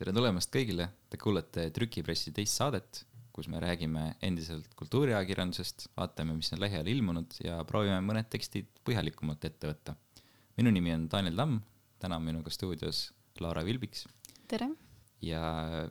[0.00, 3.02] tere tulemast kõigile, te kuulate Trükipressi teist saadet,
[3.36, 9.44] kus me räägime endiselt kultuuriajakirjandusest, vaatame, mis on lähiajal ilmunud ja proovime mõned tekstid põhjalikumalt
[9.44, 9.94] ette võtta.
[10.56, 11.58] minu nimi on Daniel Tamm,
[12.00, 13.10] täna on minuga stuudios
[13.44, 14.06] Laura Vilbiks.
[14.48, 14.70] tere!
[15.20, 15.42] ja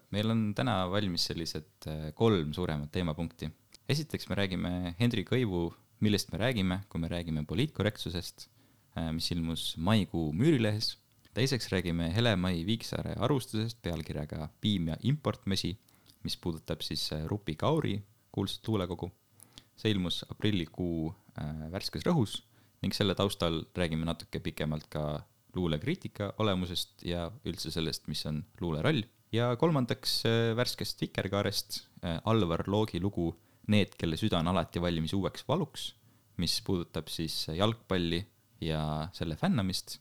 [0.09, 3.51] meil on täna valmis sellised äh, kolm suuremat teemapunkti.
[3.87, 5.69] esiteks me räägime Hendrik Õivu
[5.99, 8.49] Millest me räägime, kui me räägime poliitkorrektsusest,
[8.97, 10.95] äh, mis ilmus maikuu Müürilehes
[11.37, 15.75] teiseks räägime Hele-Mai Viiksaare arvustusest pealkirjaga Piim ja importmesi,
[16.23, 17.99] mis puudutab siis äh, Rupi Kauri
[18.31, 19.11] kuulsat luulekogu.
[19.79, 22.41] see ilmus aprillikuu äh, värskes rõhus
[22.83, 25.21] ning selle taustal räägime natuke pikemalt ka
[25.55, 29.03] luulekriitika olemusest ja üldse sellest, mis on luule roll.
[29.31, 31.85] ja kolmandaks äh, värskest Vikerkaarest
[32.25, 33.35] Alvar Loogi lugu
[33.69, 35.93] Need, kelle süda on alati valmis uueks valuks,
[36.41, 38.23] mis puudutab siis jalgpalli
[38.65, 38.81] ja
[39.13, 39.99] selle fännamist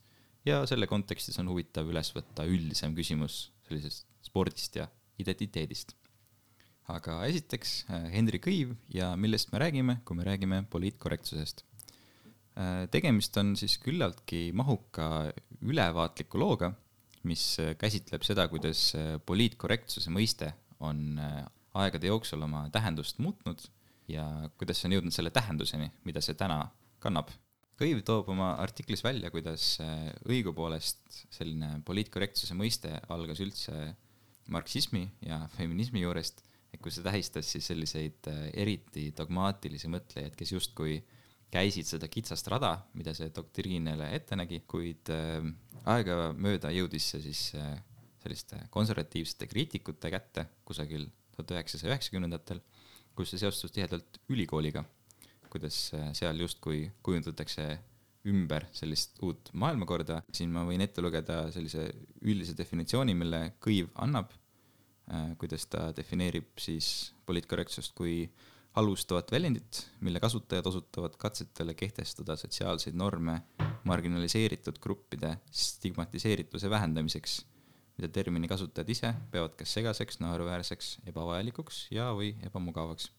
[0.49, 4.89] ja selle kontekstis on huvitav üles võtta üldisem küsimus sellisest spordist ja
[5.21, 5.95] identiteedist.
[6.89, 11.65] aga esiteks äh, Hendrik Õiv ja millest me räägime, kui me räägime poliitkorrektsusest.
[12.57, 15.29] Äh, tegemist on siis küllaltki mahuka
[15.61, 16.73] ülevaatliku looga,
[17.29, 18.95] mis äh, käsitleb seda, kuidas
[19.29, 21.21] poliitkorrektsuse mõiste on
[21.79, 23.61] aegade jooksul oma tähendust muutnud
[24.09, 24.25] ja
[24.57, 26.63] kuidas see on jõudnud selle tähenduseni, mida see täna
[27.03, 27.35] kannab
[27.79, 33.75] Kõiv toob oma artiklis välja, kuidas äh, õigupoolest selline poliitkorrektsuse mõiste algas üldse
[34.51, 36.43] marksismi ja feminismi juurest,
[36.75, 40.99] et kui see tähistas siis selliseid äh, eriti dogmaatilisi mõtlejaid, kes justkui
[41.55, 45.39] käisid seda kitsast rada, mida see doktriin neile ette nägi, kuid äh,
[45.95, 47.47] aegamööda jõudis see siis
[48.19, 52.59] selliste konservatiivsete kriitikute kätte kusagil tuhat üheksasaja üheksakümnendatel,
[53.15, 54.83] kus see seostus tihedalt ülikooliga
[55.53, 57.69] kuidas äh, seal justkui kujundatakse
[58.29, 61.87] ümber sellist uut maailmakorda, siin ma võin ette lugeda sellise
[62.27, 64.33] üldise definitsiooni, mille Kõiv annab,
[65.13, 68.23] äh, kuidas ta defineerib siis poliitkorrektsust kui
[68.79, 73.41] halvustavat väljendit, mille kasutajad osutavad katsetele kehtestada sotsiaalseid norme
[73.89, 77.41] marginaliseeritud gruppide stigmatiseerituse vähendamiseks,
[77.99, 83.11] mida termini kasutajad ise peavad kas segaseks, naeruväärseks, ebavajalikuks ja, või ebamugavaks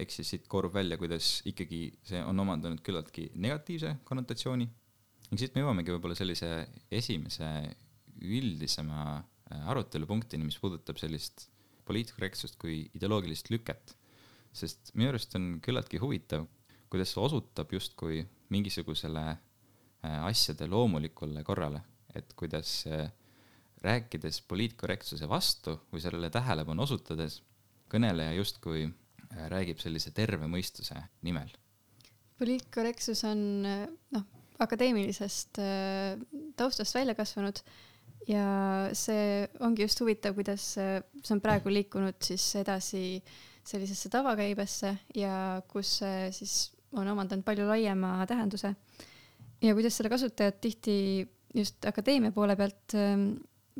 [0.00, 4.66] ehk siis siit koorub välja, kuidas ikkagi see on omandanud küllaltki negatiivse konnotatsiooni.
[5.30, 6.50] ning siit me jõuamegi võib-olla sellise
[6.92, 7.48] esimese
[8.22, 11.48] üldisema äh, arutelupunktini, mis puudutab sellist
[11.88, 13.96] poliitkorrektsust kui ideoloogilist lüket.
[14.54, 16.46] sest minu arust on küllaltki huvitav,
[16.90, 18.22] kuidas see osutab justkui
[18.54, 21.82] mingisugusele äh, asjade loomulikule korrale,
[22.14, 22.84] et kuidas
[23.84, 27.42] rääkides poliitkorrektsuse vastu või sellele tähelepanu osutades,
[27.90, 29.03] kõneleja justkui Äh,
[29.50, 30.96] räägib sellise terve mõistuse
[31.26, 31.52] nimel?
[32.38, 34.24] poliitkorrektsus on noh,
[34.62, 36.18] akadeemilisest äh,
[36.58, 37.60] taustast välja kasvanud
[38.28, 38.46] ja
[38.96, 43.20] see ongi just huvitav, kuidas see on praegu liikunud siis edasi
[43.64, 46.56] sellisesse tavakäibesse ja kus see siis
[46.94, 48.74] on omandanud palju laiema tähenduse.
[49.62, 50.96] ja kuidas selle kasutajad tihti
[51.54, 53.18] just akadeemia poole pealt äh,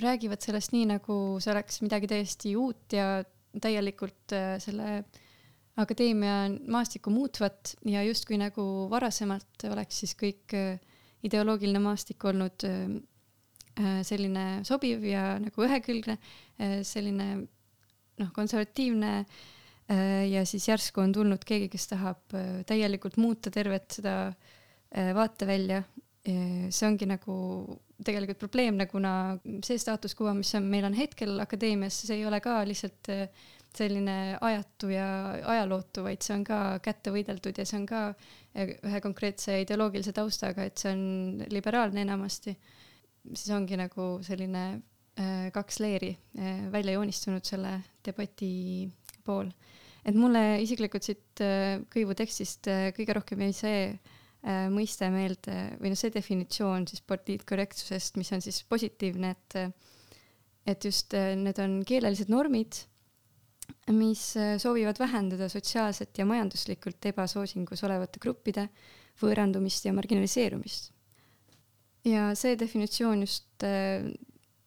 [0.02, 3.22] räägivad sellest nii, nagu see oleks midagi täiesti uut ja
[3.62, 5.22] täielikult äh, selle äh,
[5.80, 6.34] akadeemia
[6.70, 10.78] maastikku muutvat ja justkui nagu varasemalt oleks siis kõik äh,
[11.26, 12.84] ideoloogiline maastik olnud äh,
[13.80, 16.18] äh, selline sobiv ja nagu ühekülgne,
[16.86, 17.28] selline
[18.20, 19.24] noh, konservatiivne
[20.30, 22.32] ja siis järsku on tulnud keegi, kes tahab
[22.64, 24.14] täielikult muuta tervet seda
[24.94, 25.82] vaatevälja.
[26.24, 27.34] see ongi nagu
[28.06, 29.34] tegelikult probleemne, kuna
[29.66, 33.10] see staatus quo, mis on, meil on hetkel akadeemias, see ei ole ka lihtsalt
[33.78, 35.06] selline ajatu ja
[35.54, 38.06] ajalootu, vaid see on ka kätte võideldud ja see on ka
[38.54, 42.54] ühe konkreetse ideoloogilise taustaga, et see on liberaalne enamasti.
[43.32, 44.64] siis ongi nagu selline
[45.18, 48.88] äh, kaks leeri äh, välja joonistunud selle debati
[49.24, 49.50] pool.
[50.04, 53.80] et mulle isiklikult siit äh, Kõivu tekstist kõige rohkem jäi see
[54.44, 59.56] mõiste meelde või noh, see definitsioon siis poliitkorrektsusest, mis on siis positiivne, et
[60.68, 62.84] et just need on keelelised normid
[63.92, 68.68] mis äh, soovivad vähendada sotsiaalset ja majanduslikult ebasoosingus olevate gruppide
[69.22, 70.92] võõrandumist ja marginaliseerumist.
[72.04, 74.04] ja see definitsioon just äh,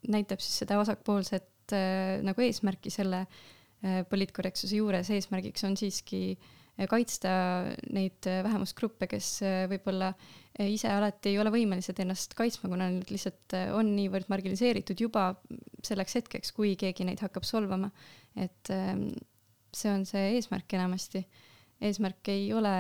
[0.08, 3.28] näitab siis seda vasakpoolset äh, nagu eesmärki selle
[4.10, 6.34] poliitkorrektsuse juures, eesmärgiks on siiski
[6.89, 7.29] kaitsta
[7.95, 9.29] neid vähemusgruppe, kes
[9.71, 10.12] võib-olla
[10.62, 15.31] ise alati ei ole võimelised ennast kaitsma, kuna nad lihtsalt on niivõrd marginaliseeritud juba
[15.85, 17.89] selleks hetkeks, kui keegi neid hakkab solvama
[18.38, 19.09] et ähm,
[19.74, 21.25] see on see eesmärk enamasti.
[21.81, 22.74] eesmärk ei ole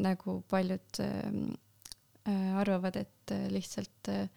[0.00, 1.52] nagu paljud ähm,
[2.28, 4.28] äh, arvavad, et äh, lihtsalt äh, äh,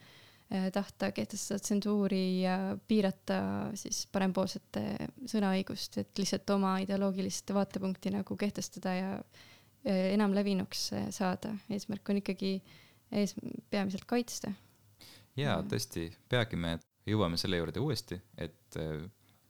[0.74, 3.38] tahta kehtestada tsensuuri ja piirata
[3.78, 4.84] siis parempoolsete
[5.32, 11.56] sõnaõigust, et lihtsalt oma ideoloogilist vaatepunkti nagu kehtestada ja äh, enam levinuks saada.
[11.70, 12.60] eesmärk on ikkagi
[13.12, 13.36] ees,
[13.70, 14.54] peamiselt kaitsta.
[15.36, 16.78] jaa, tõesti, peagi me
[17.10, 19.08] jõuame selle juurde uuesti, et äh,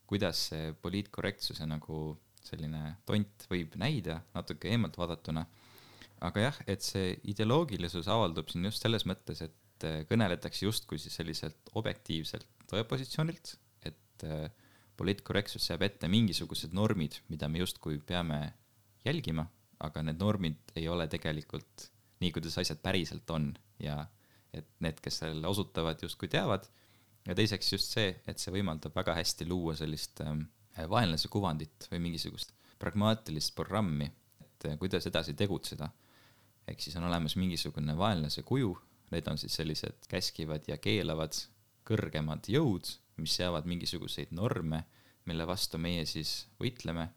[0.08, 2.16] kuidas see poliitkorrektsuse nagu
[2.46, 5.46] selline tont võib näida natuke eemalt vaadatuna.
[6.26, 9.56] aga jah, et see ideoloogilisus avaldub siin just selles mõttes, et
[9.88, 13.56] äh, kõneletakse justkui siis selliselt objektiivselt tõepositsioonilt,
[13.88, 14.48] et äh,
[14.98, 18.40] poliitkorrektsus seab ette mingisugused normid, mida me justkui peame
[19.06, 19.46] jälgima,
[19.86, 21.90] aga need normid ei ole tegelikult
[22.24, 23.52] nii, kuidas asjad päriselt on
[23.84, 24.00] ja
[24.56, 26.64] et need, kes sellele osutavad, justkui teavad
[27.28, 30.46] ja teiseks just see, et see võimaldab väga hästi luua sellist ähm,
[30.92, 34.08] vaenlase kuvandit või mingisugust pragmaatilist programmi,
[34.44, 35.90] et äh, kuidas edasi tegutseda.
[36.68, 38.72] ehk siis on olemas mingisugune vaenlase kuju,
[39.14, 41.38] need on siis sellised käskivad ja keelavad
[41.86, 42.90] kõrgemad jõud,
[43.22, 44.84] mis seavad mingisuguseid norme,
[45.26, 47.10] mille vastu meie siis võitleme.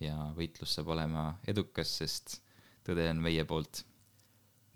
[0.00, 2.38] Ja võitlus saab olema edukas, sest
[2.86, 3.82] tõde on meie poolt.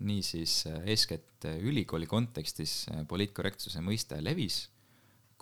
[0.05, 4.65] Niisiis äh, eeskätt äh, ülikooli kontekstis poliitkorrektsuse mõiste levis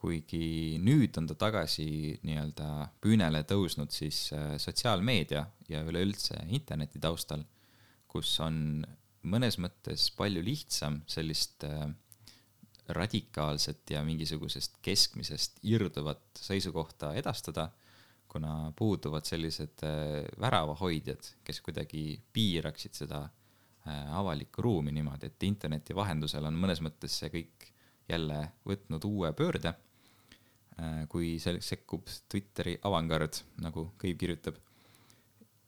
[0.04, 1.86] kuigi nüüd on ta tagasi
[2.28, 2.70] nii-öelda
[3.04, 7.46] püünele tõusnud siis äh, sotsiaalmeedia ja üleüldse interneti taustal,
[8.12, 8.84] kus on
[9.24, 11.86] mõnes mõttes palju lihtsam sellist äh,
[12.94, 17.70] radikaalset ja mingisugusest keskmisest irduvat seisukohta edastada,
[18.28, 23.28] kuna puuduvad sellised äh, väravahoidjad, kes kuidagi piiraksid seda
[23.84, 27.66] avalikku ruumi niimoodi, et interneti vahendusel on mõnes mõttes see kõik
[28.08, 29.74] jälle võtnud uue pöörde
[30.82, 34.62] Äh, kui selleks sekkub Twitteri avangard, nagu Kõiv kirjutab.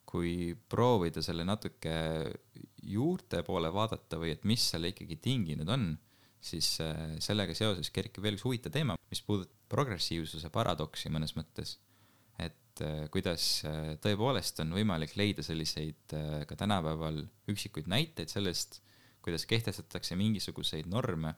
[0.06, 1.92] kui proovida selle natuke
[2.86, 5.90] juurte poole vaadata või et mis selle ikkagi tinginud on,
[6.46, 11.80] siis äh, sellega seoses kerkib veel üks huvitav teema, mis puudutab progressiivsuse paradoksi mõnes mõttes.
[12.38, 13.64] et äh, kuidas
[14.04, 16.16] tõepoolest on võimalik leida selliseid
[16.48, 18.82] ka tänapäeval üksikuid näiteid sellest,
[19.26, 21.34] kuidas kehtestatakse mingisuguseid norme,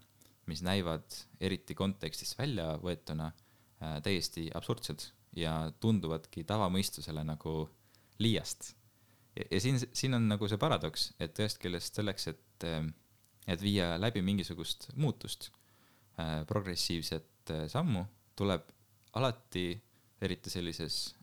[0.47, 1.05] mis näivad
[1.39, 3.31] eriti kontekstist välja võetuna
[3.77, 5.03] Äh, täiesti absurdsed
[5.37, 7.67] ja tunduvadki tavamõistusele nagu
[8.17, 8.71] liiast.
[9.51, 12.81] Ja siin, siin on nagu see paradoks, et ühest küljest selleks, et, äh,
[13.47, 15.51] et viia läbi mingisugust muutust,
[16.19, 18.03] äh, progressiivset sammu,
[18.35, 18.65] tuleb
[19.17, 19.69] alati,
[20.21, 21.15] eriti sellises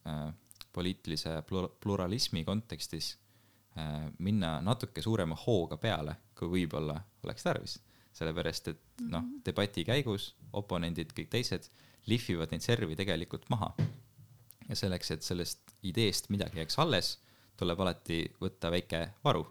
[0.72, 1.34] poliitilise
[1.82, 3.10] pluralismi kontekstis,
[4.24, 6.96] minna natuke suurema hooga peale, kui võib-olla
[7.26, 7.74] oleks tarvis.
[8.14, 9.40] sellepärast, et noh, mhm.
[9.42, 11.64] debati käigus oponendid, kõik teised
[12.06, 13.72] lihvivad neid servi tegelikult maha.
[14.68, 17.18] ja selleks, et sellest ideest midagi jääks alles,
[17.56, 19.46] tuleb alati võtta väike varu.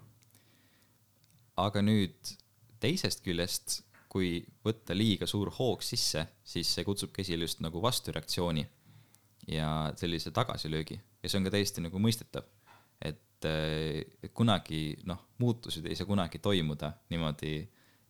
[1.58, 2.34] aga nüüd
[2.82, 8.66] teisest küljest, kui võtta liiga suur hoog sisse, siis see kutsubki esile just nagu vastureaktsiooni
[9.48, 12.46] ja sellise tagasilöögi ja see on ka täiesti nagu mõistetav,
[13.02, 13.48] et,
[14.34, 17.56] kunagi noh, muutused ei saa kunagi toimuda niimoodi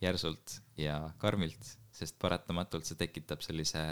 [0.03, 3.85] järsult ja karmilt, sest paratamatult see tekitab sellise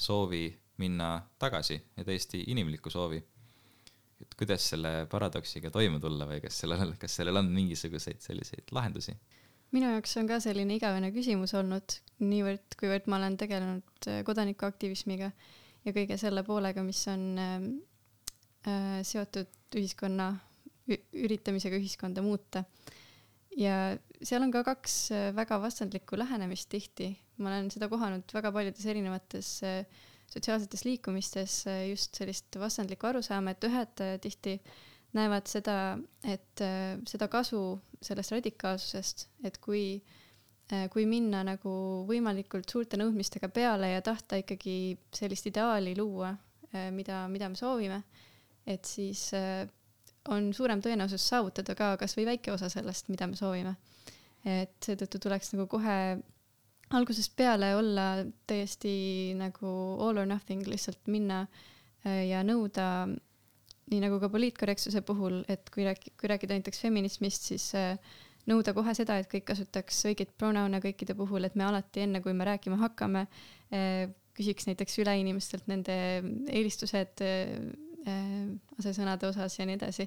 [0.00, 0.48] soovi
[0.80, 3.20] minna tagasi ja täiesti inimliku soovi.
[4.20, 9.16] Et kuidas selle paradoksiga toime tulla või kas sellel, kas sellel on mingisuguseid selliseid lahendusi?
[9.70, 11.94] minu jaoks on ka selline igavene küsimus olnud,
[12.26, 15.30] niivõrd, kuivõrd ma olen tegelenud äh, kodanikuaktivismiga
[15.84, 17.66] ja kõige selle poolega, mis on ähm,
[18.66, 20.32] äh, seotud ühiskonna,
[20.90, 22.64] üritamisega ühiskonda muuta.
[23.56, 28.52] ja seal on ka kaks äh, väga vastandlikku lähenemist tihti, ma olen seda kohanud väga
[28.52, 29.84] paljudes erinevates äh,
[30.30, 34.56] sotsiaalsetes liikumistes, äh, just sellist vastandlikku arusaama, et ühed äh, tihti
[35.16, 36.60] näevad seda, et
[37.10, 37.60] seda kasu
[37.98, 39.98] sellest radikaalsusest, et kui,
[40.94, 41.72] kui minna nagu
[42.06, 44.76] võimalikult suurte nõudmistega peale ja tahta ikkagi
[45.10, 46.30] sellist ideaali luua,
[46.94, 47.98] mida, mida me soovime,
[48.70, 49.24] et siis
[50.30, 53.74] on suurem tõenäosus saavutada ka kasvõi väike osa sellest, mida me soovime.
[54.44, 55.96] et seetõttu tuleks nagu kohe
[56.96, 58.06] algusest peale olla
[58.50, 58.92] täiesti
[59.38, 62.86] nagu all or nothing, lihtsalt minna äh, ja nõuda,
[63.90, 67.94] nii nagu ka poliitkorrektsuse puhul, et kui rääk-, kui rääkida näiteks feminismist, siis äh,
[68.50, 72.34] nõuda kohe seda, et kõik kasutaks õigeid pronoune kõikide puhul, et me alati enne, kui
[72.36, 73.26] me rääkima hakkame,
[73.74, 75.94] äh, küsiks näiteks üle inimestelt nende
[76.48, 77.20] eelistused
[78.80, 80.06] asesõnade osas ja nii edasi.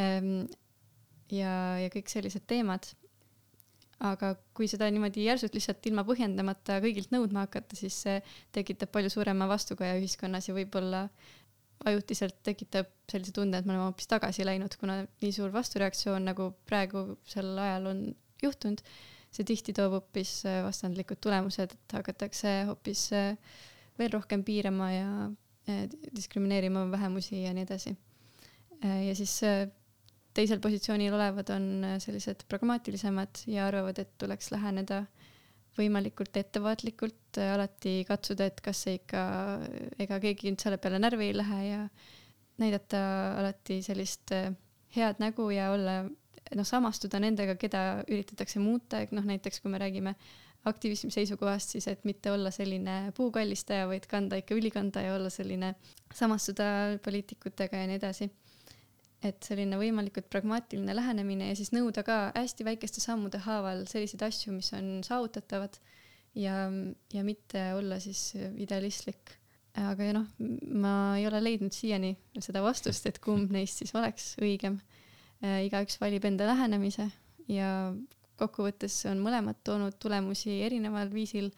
[0.00, 0.48] Ähm,
[1.30, 2.88] ja, ja kõik sellised teemad
[4.04, 8.20] aga kui seda niimoodi järsult lihtsalt ilma põhjendamata kõigilt nõudma hakata, siis see
[8.54, 11.08] tekitab palju suurema vastukaja ühiskonnas ja võib-olla
[11.88, 16.50] ajutiselt tekitab sellise tunde, et me oleme hoopis tagasi läinud, kuna nii suur vastureaktsioon, nagu
[16.66, 18.04] praegusel ajal on
[18.42, 18.82] juhtunud,
[19.34, 23.34] see tihti toob hoopis äh, vastandlikud tulemused, et hakatakse hoopis äh,
[23.98, 25.10] veel rohkem piirama ja
[26.16, 27.90] diskrimineerima vähemusi ja nii edasi.
[28.80, 29.34] ja siis
[30.38, 31.66] teisel positsioonil olevad on
[32.02, 35.02] sellised pragmaatilisemad ja arvavad, et tuleks läheneda
[35.78, 39.20] võimalikult ettevaatlikult, alati katsuda, et kas see ikka,
[40.02, 41.82] ega keegi nüüd selle peale närvi ei lähe ja
[42.58, 43.02] näidata
[43.38, 44.34] alati sellist
[44.96, 49.80] head nägu ja olla noh, samastuda nendega, keda üritatakse muuta, et noh, näiteks kui me
[49.82, 50.14] räägime
[50.68, 55.74] aktivismi seisukohast, siis et mitte olla selline puukallistaja, vaid kanda ikka ülikonda ja olla selline,
[56.14, 58.30] samastuda poliitikutega ja nii edasi.
[59.22, 64.52] Et selline võimalikult pragmaatiline lähenemine ja siis nõuda ka hästi väikeste sammude haaval selliseid asju,
[64.54, 65.80] mis on saavutatavad
[66.38, 66.68] ja,
[67.12, 69.34] ja mitte olla siis idealistlik.
[69.78, 70.30] aga noh,
[70.74, 74.78] ma ei ole leidnud siiani seda vastust, et kumb neist siis oleks õigem
[75.38, 77.04] Äh, igaüks valib enda lähenemise
[77.46, 77.94] ja
[78.38, 81.52] kokkuvõttes on mõlemad toonud tulemusi erineval viisil.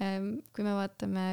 [0.00, 1.24] Ähm, kui me vaatame,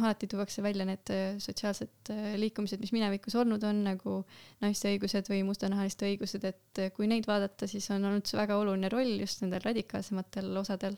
[0.00, 4.18] alati tuuakse välja need äh, sotsiaalsed äh, liikumised, mis minevikus olnud on, nagu
[4.64, 9.18] naiste õigused või mustanahaliste õigused, et kui neid vaadata, siis on olnud väga oluline roll
[9.20, 10.96] just nendel radikaalsematel osadel.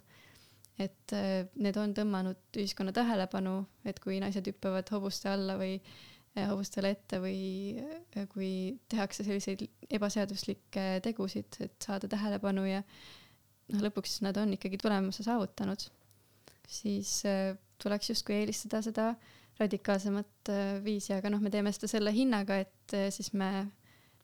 [0.78, 1.12] et
[1.54, 7.20] need on tõmmanud ühiskonna tähelepanu, et kui naised hüppavad hobuste alla või äh, hobustele ette
[7.22, 7.40] või
[7.78, 8.48] äh, kui
[8.90, 9.62] tehakse selliseid
[9.94, 15.86] ebaseaduslikke tegusid, et saada tähelepanu ja noh, lõpuks nad on ikkagi tulemuse saavutanud,
[16.66, 19.12] siis äh, tuleks justkui eelistada seda
[19.60, 23.68] radikaalsemat äh, viisi, aga noh, me teeme seda selle hinnaga, et siis me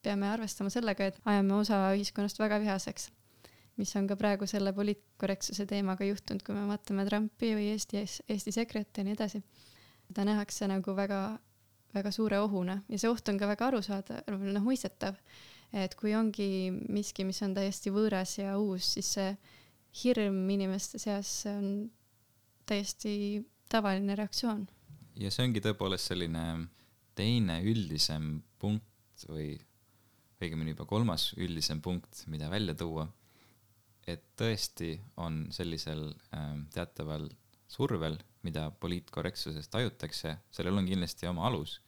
[0.03, 3.11] peame arvestama sellega, et ajame osa ühiskonnast väga vihaseks,
[3.81, 8.57] mis on ka praegu selle poliitkorrektsuse teemaga juhtunud, kui me vaatame Trumpi või Eesti, Eesti
[8.57, 9.43] sekret ja nii edasi.
[10.09, 11.21] seda nähakse nagu väga
[11.95, 15.19] väga suure ohuna ja see oht on ka väga arusaadav, noh mõistetav.
[15.73, 19.29] et kui ongi miski, mis on täiesti võõras ja uus, siis see
[20.03, 21.91] hirm inimeste seas on
[22.71, 23.15] täiesti
[23.71, 24.67] tavaline reaktsioon.
[25.21, 26.45] ja see ongi tõepoolest selline
[27.19, 29.53] teine üldisem punkt või
[30.41, 33.09] õigemini juba kolmas üldisem punkt, mida välja tuua.
[34.07, 37.29] et tõesti on sellisel äh, teataval
[37.71, 41.79] survel mida poliitkorrektsusest tajutakse, sellel on kindlasti oma alus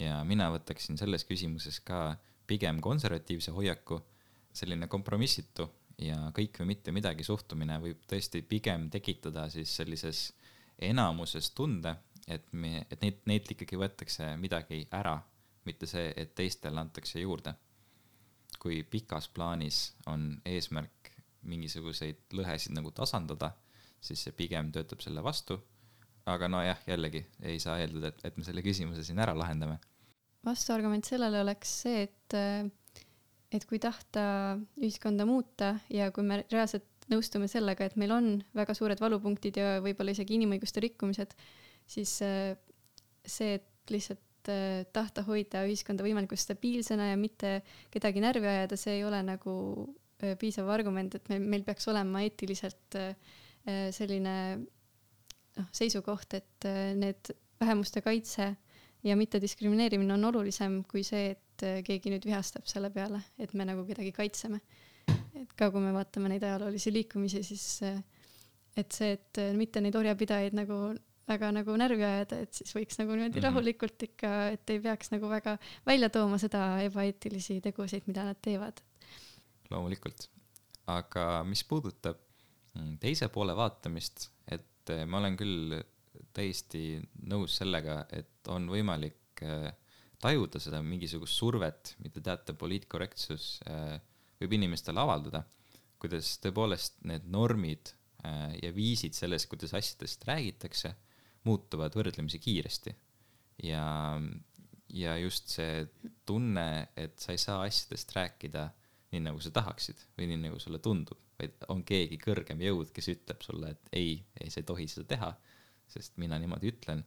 [0.00, 2.16] ja mina võtaksin selles küsimuses ka
[2.48, 4.00] pigem konservatiivse hoiaku,
[4.56, 10.32] selline kompromissitu ja kõik või mitte midagi suhtumine võib tõesti pigem tekitada siis sellises
[10.78, 11.94] enamuses tunde,
[12.28, 15.16] et me, et neid, neilt ikkagi võetakse midagi ära,
[15.66, 17.54] mitte see, et teistele antakse juurde.
[18.58, 21.10] kui pikas plaanis on eesmärk
[21.46, 23.52] mingisuguseid lõhesid nagu tasandada,
[24.00, 25.60] siis see pigem töötab selle vastu
[26.32, 29.78] aga nojah, jällegi ei saa eeldada, et, et me selle küsimuse siin ära lahendame.
[30.46, 32.38] vastuargument sellele oleks see, et,
[33.54, 34.22] et kui tahta
[34.76, 38.26] ühiskonda muuta ja kui me reaalselt nõustume sellega, et meil on
[38.56, 41.32] väga suured valupunktid ja võib-olla isegi inimõiguste rikkumised,
[41.88, 44.50] siis see, et lihtsalt
[44.92, 47.58] tahta hoida ühiskonda võimalikult stabiilsena ja mitte
[47.92, 49.54] kedagi närvi ajada, see ei ole nagu
[50.40, 52.98] piisav argument, et meil, meil peaks olema eetiliselt
[53.96, 54.36] selline
[55.58, 58.52] noh, seisukoht, et äh, need vähemuste kaitse
[59.06, 63.66] ja mittediskrimineerimine on olulisem kui see, et äh, keegi nüüd vihastab selle peale, et me
[63.68, 64.60] nagu kedagi kaitseme.
[65.38, 68.00] et ka kui me vaatame neid ajaloolisi liikumisi, siis äh,
[68.76, 70.78] et see, et mitte neid orjapidajaid nagu
[71.28, 73.48] väga nagu närvi ajada, et siis võiks nagu niimoodi mm -hmm.
[73.48, 78.80] rahulikult ikka, et ei peaks nagu väga välja tooma seda ebaeetilisi tegusid, mida nad teevad.
[79.70, 80.30] loomulikult,
[80.86, 82.16] aga mis puudutab
[82.74, 85.76] mm, teise poole vaatamist, et et ma olen küll
[86.36, 86.98] täiesti
[87.28, 89.70] nõus sellega, et on võimalik eh,
[90.22, 93.98] tajuda seda mingisugust survet, mida teate, poliitkorrektsus eh,
[94.40, 95.44] võib inimestele avaldada,
[95.98, 97.94] kuidas tõepoolest need normid
[98.62, 100.90] ja viisid sellest, kuidas asjadest räägitakse,
[101.46, 102.92] muutuvad võrdlemisi kiiresti.
[103.62, 103.84] ja,
[104.90, 105.86] ja just see
[106.26, 108.64] tunne, et sa ei saa asjadest rääkida
[109.12, 113.10] nii, nagu sa tahaksid või nii, nagu sulle tundub vaid on keegi kõrgem jõud, kes
[113.14, 115.30] ütleb sulle, et ei, ei, sa ei tohi seda teha,
[115.88, 117.04] sest mina niimoodi ütlen.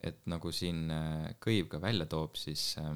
[0.00, 2.94] Et nagu siin äh, Kõiv ka välja toob, siis äh,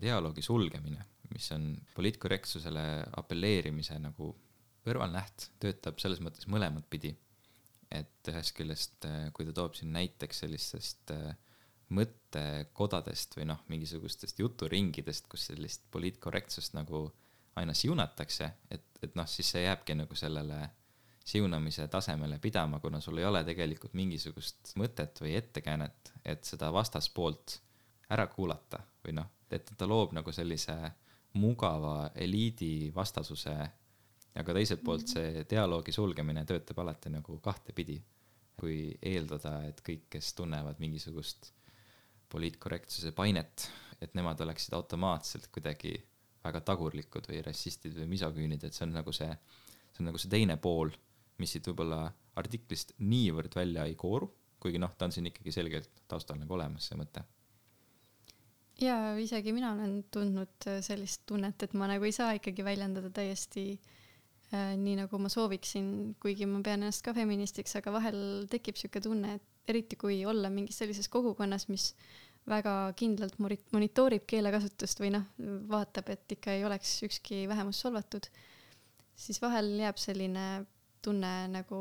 [0.00, 2.84] dialoogi sulgemine, mis on poliitkorrektsusele
[3.20, 4.32] apelleerimise nagu
[4.86, 7.16] kõrvalnäht, töötab selles mõttes mõlemat pidi.
[7.88, 11.12] et ühest küljest, äh, kui ta toob siin näiteks sellistest
[11.88, 17.06] mõttekodadest või noh, mingisugustest juturingidest, kus sellist poliitkorrektsust nagu
[17.56, 20.58] aina siunatakse, et et noh, siis see jääbki nagu sellele
[21.28, 27.58] siunamise tasemele pidama, kuna sul ei ole tegelikult mingisugust mõtet või ettekäänet, et seda vastaspoolt
[28.14, 30.76] ära kuulata või noh, et ta loob nagu sellise
[31.36, 33.58] mugava eliidi vastasuse
[34.38, 38.00] aga teiselt poolt see dialoogi sulgemine töötab alati nagu kahtepidi.
[38.58, 41.52] kui eeldada, et kõik, kes tunnevad mingisugust
[42.26, 43.68] poliitkorrektsuse painet,
[44.02, 45.92] et nemad oleksid automaatselt kuidagi
[46.42, 49.30] väga tagurlikud või rassistid või misoküünid, et see on nagu see,
[49.92, 50.90] see on nagu see teine pool,
[51.38, 52.06] mis siit võib-olla
[52.38, 54.30] artiklist niivõrd välja ei kooru,
[54.62, 57.24] kuigi noh, ta on siin ikkagi selgelt taustal nagu olemas, see mõte.
[58.78, 63.10] Ja isegi mina olen tundnud äh, sellist tunnet, et ma nagu ei saa ikkagi väljendada
[63.10, 68.78] täiesti äh, nii, nagu ma sooviksin, kuigi ma pean ennast ka feministiks, aga vahel tekib
[68.78, 71.90] sihuke tunne, et eriti kui olla mingis sellises kogukonnas, mis
[72.48, 75.26] väga kindlalt monitoorib keelekasutust või noh,
[75.68, 78.30] vaatab, et ikka ei oleks ükski vähemus solvatud,
[79.18, 80.44] siis vahel jääb selline
[81.08, 81.80] tunne nagu,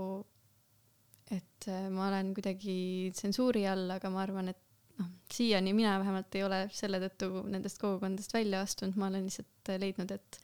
[1.36, 2.80] et äh, ma olen kuidagi
[3.16, 4.64] tsensuuri all, aga ma arvan, et
[4.98, 9.74] noh, siiani mina vähemalt ei ole selle tõttu nendest kogukondadest välja astunud, ma olen lihtsalt
[9.82, 10.40] leidnud, et,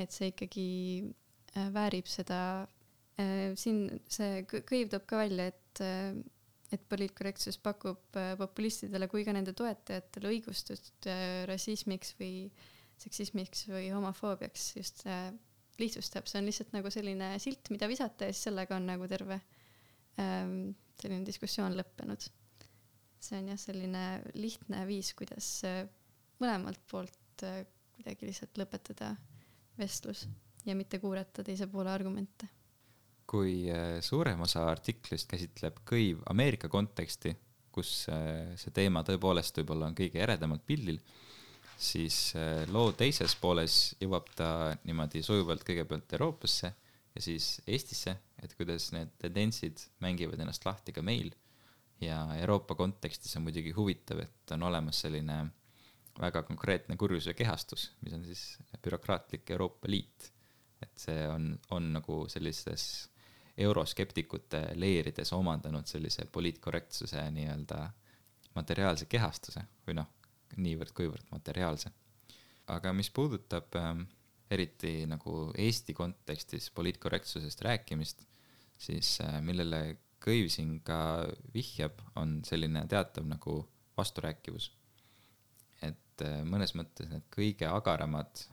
[0.00, 0.68] et see ikkagi
[1.54, 2.40] äh, väärib seda,
[3.20, 6.12] äh, siin see Kõiv toob ka välja, et, äh,
[6.74, 11.06] et poliitkorrektsus pakub populistidele kui ka nende toetajatele õigustust
[11.46, 12.48] rassismiks või
[12.98, 15.04] seksismiks või homofoobiaks just
[15.80, 19.40] lihtsustab, see on lihtsalt nagu selline silt, mida visata ja siis sellega on nagu terve
[20.22, 22.28] ähm, selline diskussioon lõppenud
[23.24, 24.04] see on jah, selline
[24.36, 25.84] lihtne viis, kuidas äh,
[26.42, 27.62] mõlemalt poolt äh,
[27.96, 29.14] kuidagi lihtsalt lõpetada
[29.78, 30.26] vestlus
[30.66, 32.50] ja mitte kuulata teise poole argumente.
[33.26, 37.34] kui äh, suurem osa artiklist käsitleb kõiv Ameerika konteksti,
[37.74, 41.00] kus see teema tõepoolest võib-olla on kõige eredamalt pildil,
[41.76, 42.34] siis
[42.72, 44.48] loo teises pooles jõuab ta
[44.84, 46.70] niimoodi sujuvalt kõigepealt Euroopasse
[47.14, 51.32] ja siis Eestisse, et kuidas need tendentsid mängivad ennast lahti ka meil
[52.00, 55.38] ja Euroopa kontekstis on muidugi huvitav, et on olemas selline
[56.20, 60.30] väga konkreetne kurjuse kehastus, mis on siis bürokraatlik Euroopa Liit.
[60.82, 63.08] et see on, on nagu sellises
[63.56, 67.78] euroskeptikute leerides omandanud sellise poliitkorrektsuse nii-öelda
[68.54, 70.10] materiaalse kehastuse või noh,
[70.56, 71.90] niivõrd-kuivõrd materiaalse.
[72.66, 74.06] aga mis puudutab ähm,
[74.50, 78.24] eriti nagu Eesti kontekstis poliitkorrektsusest rääkimist,
[78.78, 83.58] siis äh, millele Kõiv siin ka vihjab, on selline teatav nagu
[83.96, 84.70] vasturääkivus.
[85.82, 88.46] et äh, mõnes mõttes need kõige agaramad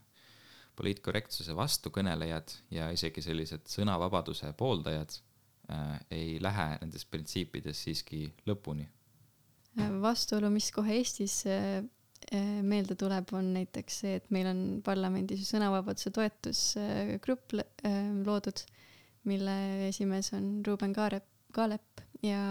[0.75, 5.15] poliitkorrektsuse vastukõnelejad ja isegi sellised sõnavabaduse pooldajad
[5.71, 8.87] äh, ei lähe nendes printsiipides siiski lõpuni.
[10.01, 11.83] vastuolu, mis kohe Eestis äh,
[12.63, 17.55] meelde tuleb, on näiteks see, et meil on parlamendis sõnavabaduse toetusgrupp
[18.25, 18.61] loodud,
[19.27, 19.55] mille
[19.89, 22.41] esimees on Ruuben Kaarep Kaalep ja,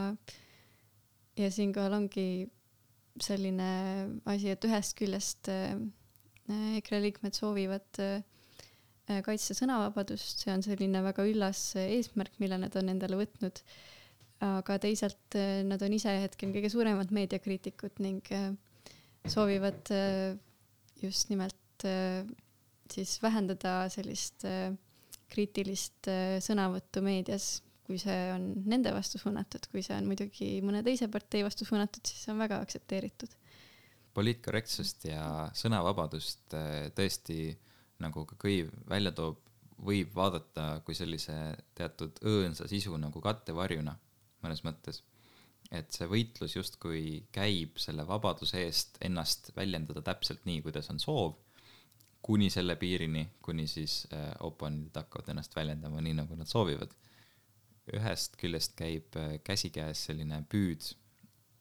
[1.40, 2.26] ja siinkohal ongi
[3.20, 3.68] selline
[4.30, 5.74] asi, et ühest küljest äh,
[6.80, 8.20] EKRE liikmed soovivad äh,
[9.26, 13.64] kaitsta sõnavabadust, see on selline väga üllas eesmärk, mille nad on endale võtnud.
[14.40, 18.22] aga teisalt äh, nad on ise hetkel kõige suuremad meediakriitikud ning
[19.28, 19.90] soovivad
[21.02, 21.84] just nimelt
[22.90, 24.44] siis vähendada sellist
[25.30, 26.08] kriitilist
[26.44, 31.42] sõnavõttu meedias kui see on nende vastu suunatud, kui see on muidugi mõne teise partei
[31.42, 33.34] vastu suunatud, siis see on väga aktsepteeritud.
[34.14, 37.50] poliitkorrektsust ja sõnavabadust äh, tõesti,
[38.02, 39.42] nagu ka Kõiv välja toob,
[39.86, 41.34] võib vaadata kui sellise
[41.74, 43.96] teatud õõnsa sisu nagu kattevarjuna
[44.44, 45.02] mõnes mõttes.
[45.70, 47.02] Et see võitlus justkui
[47.34, 51.36] käib selle vabaduse eest ennast väljendada täpselt nii, kuidas on soov,
[52.26, 56.92] kuni selle piirini, kuni siis äh, oponendid hakkavad ennast väljendama nii, nagu nad soovivad.
[57.96, 60.90] Ühest küljest käib äh, käsikäes selline püüd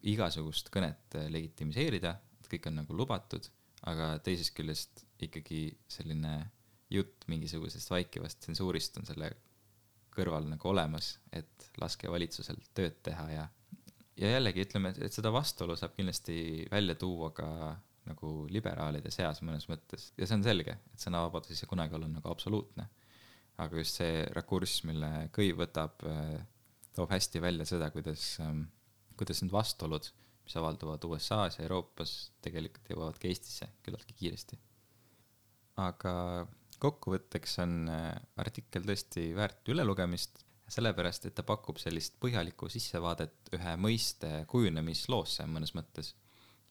[0.09, 3.45] igasugust kõnet äh, legitimiseerida, et kõik on nagu lubatud,
[3.87, 6.33] aga teisest küljest ikkagi selline
[6.89, 9.29] jutt mingisugusest vaikivast tsensuurist on selle
[10.15, 13.47] kõrval nagu olemas, et laske valitsusel tööd teha ja
[14.19, 17.49] ja jällegi ütleme, et seda vastuolu saab kindlasti välja tuua ka
[18.09, 20.09] nagu liberaalide seas mõnes mõttes.
[20.17, 22.87] Ja see on selge, et sõnavabadus ei saa kunagi olla nagu absoluutne.
[23.59, 26.39] Aga just see rakurss, mille Kõiv võtab, äh,
[26.95, 28.63] toob hästi välja seda, kuidas, ähm,
[29.19, 30.07] kuidas need vastuolud,
[30.45, 34.59] mis avalduvad USA-s ja Euroopas, tegelikult jõuavad ka Eestisse küllaltki kiiresti.
[35.79, 36.13] aga
[36.79, 43.75] kokkuvõtteks on äh, artikkel tõesti väärt ülelugemist, sellepärast et ta pakub sellist põhjalikku sissevaadet ühe
[43.81, 46.15] mõiste kujunemisloosse mõnes mõttes.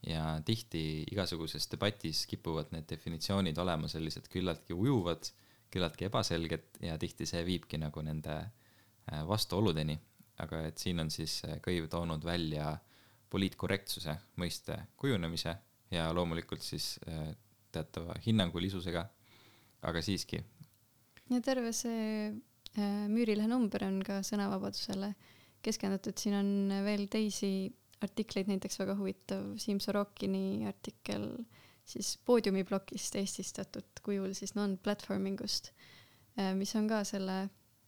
[0.07, 5.31] ja tihti igasuguses debatis kipuvad need definitsioonid olema sellised küllaltki ujuvad
[5.71, 9.99] küllaltki ebaselget ja tihti see viibki nagu nende äh, vastuoludeni.
[10.39, 12.77] aga et siin on siis äh, Kõiv toonud välja
[13.31, 15.57] poliitkorrektsuse mõiste kujunemise
[15.91, 17.35] ja loomulikult siis äh,
[17.73, 19.05] teatava hinnangulisusega,
[19.83, 20.41] aga siiski
[21.29, 22.31] ja terve see
[22.77, 25.15] Müürilehe number on ka sõnavabadusele
[25.65, 26.51] keskendatud, siin on
[26.85, 27.51] veel teisi
[28.05, 31.27] artikleid, näiteks väga huvitav Siim Sorokini artikkel
[31.89, 35.73] siis poodiumi plokist eestistatud kujul siis non-platforming ust,
[36.39, 37.47] äh, mis on ka selle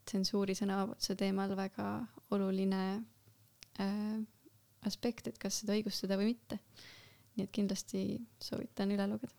[0.08, 1.90] tsensuuri sõnavabaduse teemal väga
[2.34, 2.84] oluline
[3.80, 4.16] äh,
[4.88, 6.58] aspekt, et kas seda õigustada või mitte.
[7.36, 8.00] nii et kindlasti
[8.42, 9.36] soovitan üle lugeda.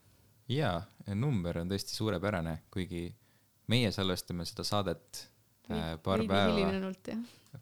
[0.47, 0.77] jaa,
[1.15, 3.10] number on tõesti suurepärane, kuigi
[3.67, 5.31] meie salvestame seda saadet äh,
[6.04, 6.82] paar päeva,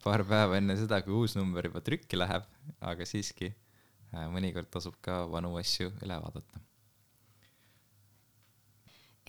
[0.03, 2.47] paar päeva enne seda, kui uus number juba trükki läheb,
[2.79, 6.63] aga siiski äh, mõnikord tasub ka vanu asju üle vaadata.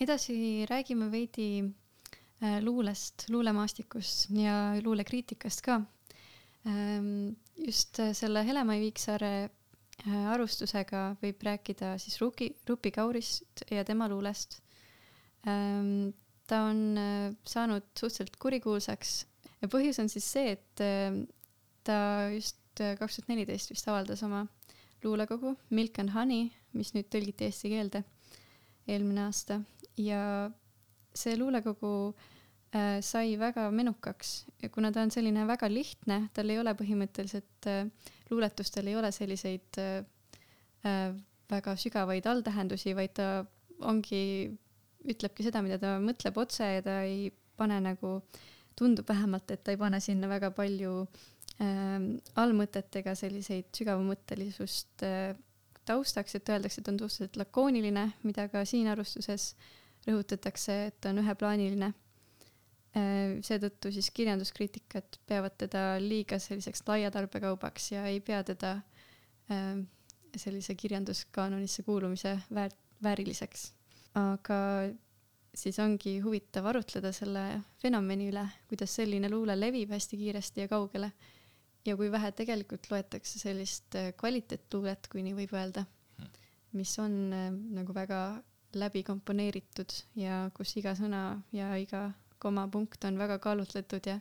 [0.00, 5.82] edasi räägime veidi äh, luulest, luulemaastikust ja luulekriitikast ka
[6.66, 7.36] ähm,.
[7.60, 9.50] just selle Hele-Mai Viiksaare
[10.08, 14.60] arvustusega võib rääkida siis Ruki, Rupi Kaurist ja tema luulest
[15.46, 16.08] ähm,
[16.50, 19.12] ta on äh, saanud suhteliselt kurikuulsaks.
[19.60, 21.20] Ja põhjus on siis see, et äh,
[21.86, 21.98] ta
[22.34, 24.44] just äh, kaks tuhat neliteist vist avaldas oma
[25.04, 28.02] luulekogu Milk and Honey, mis nüüd tõlgiti eesti keelde
[28.90, 29.60] eelmine aasta.
[30.00, 30.50] Ja
[31.14, 32.12] see luulekogu
[33.02, 34.44] sai väga menukaks.
[34.62, 37.66] Ja kuna ta on selline väga lihtne, tal ei ole põhimõtteliselt
[38.30, 39.80] luuletustel ei ole selliseid
[41.50, 43.26] väga sügavaid alltähendusi, vaid ta
[43.90, 44.22] ongi
[45.08, 48.20] ütlebki seda, mida ta mõtleb otse ja ta ei pane nagu,
[48.78, 51.96] tundub vähemalt, et ta ei pane sinna väga palju äh,
[52.40, 55.32] allmõtet ega selliseid sügavamõttelisust äh,
[55.88, 59.54] taustaks, et öeldakse, et on suhteliselt lakooniline, mida ka siin arvustuses
[60.06, 61.90] rõhutatakse, et on üheplaaniline
[62.96, 63.40] äh,.
[63.46, 68.76] seetõttu siis kirjanduskriitikad peavad teda liiga selliseks laia tarbekaubaks ja ei pea teda
[69.52, 69.74] äh,
[70.36, 73.70] sellise kirjanduskaanonisse kuulumise väärt, vääriliseks
[74.18, 74.58] aga
[75.54, 77.44] siis ongi huvitav arutleda selle
[77.82, 81.10] fenomeni üle, kuidas selline luule levib hästi kiiresti ja kaugele.
[81.86, 85.86] Ja kui vähe tegelikult loetakse sellist äh, kvaliteetluulet, kui nii võib öelda,
[86.76, 88.18] mis on äh, nagu väga
[88.76, 94.18] läbi komponeeritud ja kus iga sõna ja iga komapunkt on väga kaalutletud ja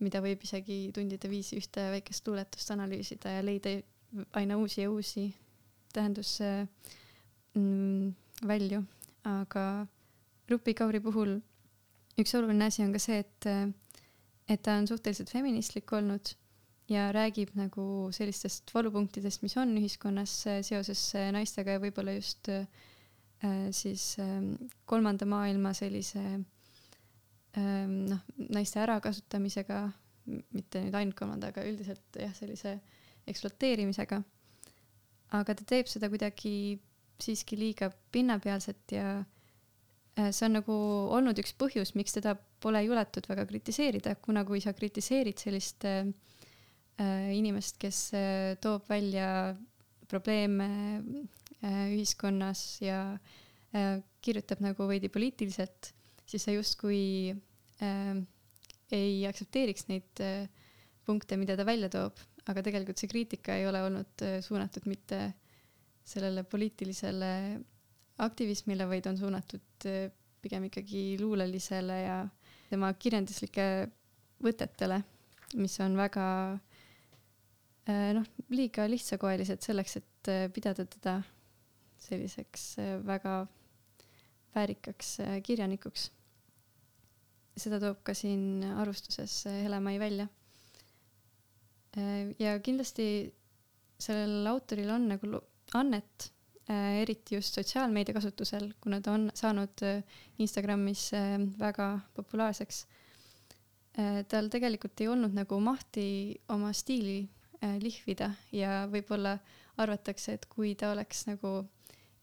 [0.00, 3.76] mida võib isegi tundide viisi ühte väikest luuletust analüüsida ja leida
[4.38, 5.28] aina uusi ja uusi
[5.94, 6.66] tähendusvälju
[7.54, 8.88] mm,
[9.28, 9.86] aga
[10.50, 11.36] Rupi Kauri puhul
[12.20, 13.48] üks oluline asi on ka see, et,
[14.50, 16.32] et ta on suhteliselt feministlik olnud
[16.90, 20.32] ja räägib nagu sellistest valupunktidest, mis on ühiskonnas
[20.66, 21.04] seoses
[21.34, 22.66] naistega ja võib-olla just äh,
[23.74, 24.40] siis äh,
[24.90, 29.84] kolmanda maailma sellise äh, noh, naiste ärakasutamisega,
[30.56, 32.76] mitte nüüd ainult kolmanda, aga üldiselt jah, sellise
[33.30, 34.22] ekspluateerimisega.
[35.38, 36.80] aga ta teeb seda kuidagi
[37.24, 40.76] siiski liiga pinnapealset ja äh, see on nagu
[41.16, 46.04] olnud üks põhjus, miks teda pole juletud väga kritiseerida, kuna kui sa kritiseerid sellist äh,
[47.00, 49.56] äh inimest, kes äh, toob välja
[50.10, 50.68] probleeme
[51.62, 53.00] äh, ühiskonnas ja
[53.74, 55.92] äh, kirjutab nagu veidi poliitiliselt,
[56.26, 57.34] siis sa justkui
[58.92, 60.20] ei aktsepteeriks neid
[61.08, 62.18] punkte, mida ta välja toob,
[62.50, 65.32] aga tegelikult see kriitika ei ole olnud suunatud mitte äh,
[66.04, 67.30] sellele poliitilisele
[68.24, 70.10] aktivismile, vaid on suunatud eh,
[70.40, 72.18] pigem ikkagi luulelisele ja
[72.70, 73.66] tema kirjanduslike
[74.44, 75.00] võtetele,
[75.60, 76.26] mis on väga
[77.88, 81.20] eh, noh, liiga lihtsakoelised selleks, et eh, pidada teda
[82.00, 82.64] selliseks
[83.04, 83.42] väga
[84.54, 86.08] väärikaks kirjanikuks.
[87.60, 90.26] seda toob ka siin arvustuses Hele-Mai välja.
[92.38, 93.04] ja kindlasti
[94.00, 95.28] sellel autoril on nagu
[95.74, 96.30] annet,
[96.70, 100.02] äh, eriti just sotsiaalmeedia kasutusel, kuna ta on saanud äh,
[100.38, 102.86] Instagramis äh, väga populaarseks.
[104.30, 106.02] tal tegelikult ei olnud nagu mahti
[106.54, 107.24] oma stiili
[107.82, 109.32] lihvida ja võib-olla
[109.82, 111.50] arvatakse, et kui ta oleks nagu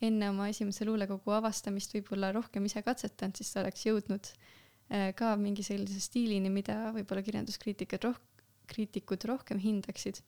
[0.01, 4.31] enne oma esimese luulekogu avastamist võib-olla rohkem ise katsetanud, siis ta oleks jõudnud
[5.19, 8.23] ka mingi sellise stiilini, mida võib-olla kirjanduskriitikud roh-,
[8.71, 10.23] kriitikud rohkem hindaksid.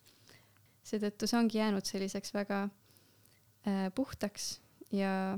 [0.84, 2.65] seetõttu see ongi jäänud selliseks väga
[3.95, 4.59] puhtaks
[4.91, 5.37] ja,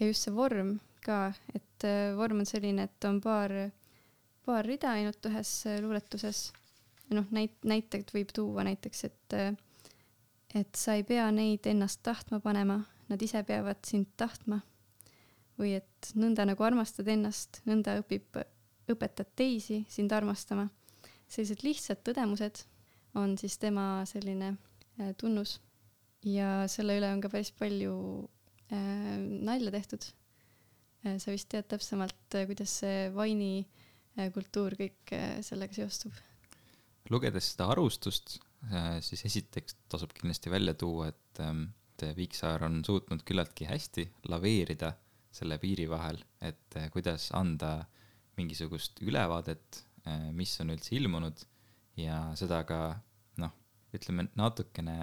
[0.00, 3.52] ja just see vorm ka, et äh, vorm on selline, et on paar,
[4.46, 6.50] paar rida ainult ühes äh, luuletuses.
[7.12, 9.52] noh, näit-, näiteid võib tuua näiteks, et äh,
[10.54, 14.60] et sa ei pea neid ennast tahtma panema, nad ise peavad sind tahtma.
[15.60, 18.38] või et nõnda nagu armastad ennast, nõnda õpib,
[18.90, 20.68] õpetad teisi sind armastama.
[21.28, 22.64] sellised lihtsad tõdemused
[23.14, 24.56] on siis tema selline
[24.98, 25.60] äh, tunnus
[26.26, 27.94] ja selle üle on ka päris palju
[28.72, 30.10] äh, nalja tehtud.
[31.02, 33.64] sa vist tead täpsemalt, kuidas see vaini
[34.34, 35.10] kultuur kõik
[35.42, 36.14] sellega seostub?
[37.10, 38.36] lugedes seda arvustust,
[39.02, 41.64] siis esiteks tasub kindlasti välja tuua, et ähm,
[42.02, 44.92] Viiksaar on suutnud küllaltki hästi laveerida
[45.34, 47.84] selle piiri vahel, et kuidas anda
[48.38, 49.82] mingisugust ülevaadet,
[50.34, 51.44] mis on üldse ilmunud
[52.00, 52.80] ja seda ka
[53.40, 53.52] noh,
[53.94, 54.96] ütleme natukene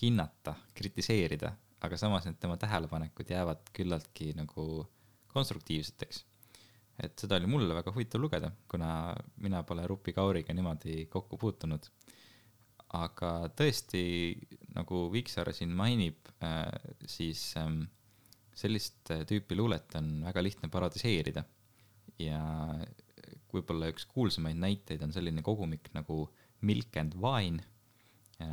[0.00, 1.52] hinnata, kritiseerida,
[1.86, 4.86] aga samas need tema tähelepanekud jäävad küllaltki nagu
[5.32, 6.24] konstruktiivseteks.
[7.02, 11.88] et seda oli mulle väga huvitav lugeda, kuna mina pole Rupi Kauriga niimoodi kokku puutunud.
[12.96, 14.00] aga tõesti,
[14.74, 16.70] nagu Viiksaar siin mainib, äh,
[17.06, 17.82] siis ähm,
[18.54, 21.42] sellist tüüpi luulet on väga lihtne parodiseerida
[22.22, 22.40] ja
[23.52, 26.26] võib-olla üks kuulsamaid näiteid on selline kogumik nagu
[26.66, 27.64] Milk and Wine,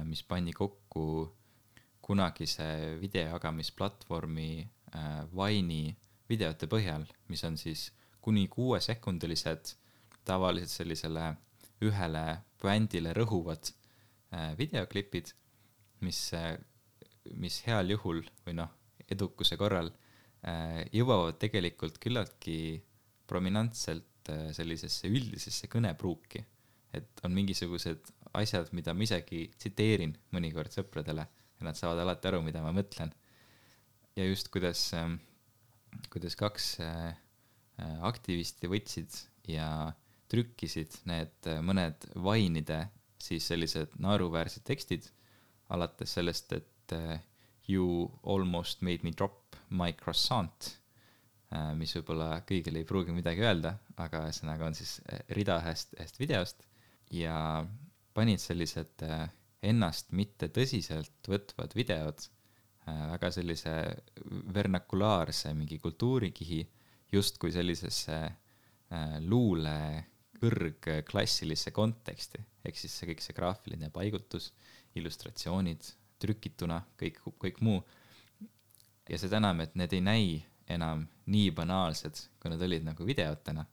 [0.08, 1.04] mis pandi kokku
[2.04, 4.50] kunagise videojagamisplatvormi
[4.96, 5.94] äh, Vine'i
[6.30, 7.90] videote põhjal, mis on siis
[8.24, 9.74] kuni kuuesekundilised,
[10.28, 11.26] tavaliselt sellisele
[11.84, 12.26] ühele
[12.64, 15.34] bändile rõhuvad äh, videoklipid,
[16.04, 16.20] mis,
[17.40, 18.72] mis heal juhul või noh,
[19.12, 19.92] edukuse korral
[20.92, 22.56] jõuavad tegelikult küllaltki
[23.28, 26.42] prominentselt sellisesse üldisesse kõnepruuki.
[26.92, 32.42] Et on mingisugused asjad, mida ma isegi tsiteerin mõnikord sõpradele ja nad saavad alati aru,
[32.46, 33.14] mida ma mõtlen.
[34.16, 35.18] ja just kuidas, ähm,
[36.14, 37.14] kuidas kaks äh,
[37.80, 39.16] äh, aktivisti võtsid
[39.50, 39.94] ja
[40.30, 42.88] trükkisid need äh, mõned vainide
[43.22, 45.08] siis sellised naeruväärsed tekstid,
[45.70, 46.94] alates sellest, et
[47.70, 50.68] you almost made me drop my croissant,
[51.80, 54.98] mis võib-olla kõigile ei pruugi midagi öelda, aga ühesõnaga on siis
[55.32, 56.68] rida ühest, ühest videost
[57.16, 57.64] ja
[58.14, 59.28] panid sellised äh,
[59.64, 62.22] ennast mitte tõsiselt võtvad videod
[62.88, 63.74] äh, väga sellise
[64.54, 66.62] vernakulaarse mingi kultuurikihi
[67.14, 69.78] justkui sellisesse äh, luule
[70.44, 74.50] kõrgklassilisse konteksti, ehk siis see kõik see graafiline paigutus,
[75.00, 75.86] illustratsioonid,
[76.20, 77.80] trükituna, kõik, kõik muu.
[79.10, 80.28] ja seda enam, et need ei näi
[80.72, 83.66] enam nii banaalsed, kui nad olid nagu videotena.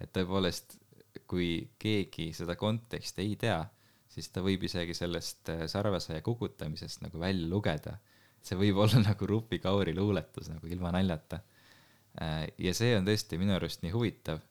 [0.00, 0.78] et tõepoolest
[1.30, 3.60] kui keegi seda konteksti ei tea,
[4.14, 7.98] siis ta võib isegi sellest äh, sarvesaia kukutamisest nagu välja lugeda.
[8.44, 11.40] see võib olla nagu Rupi Kauri luuletus nagu ilma naljata.
[12.22, 14.42] Äh, ja see on tõesti minu arust nii huvitav,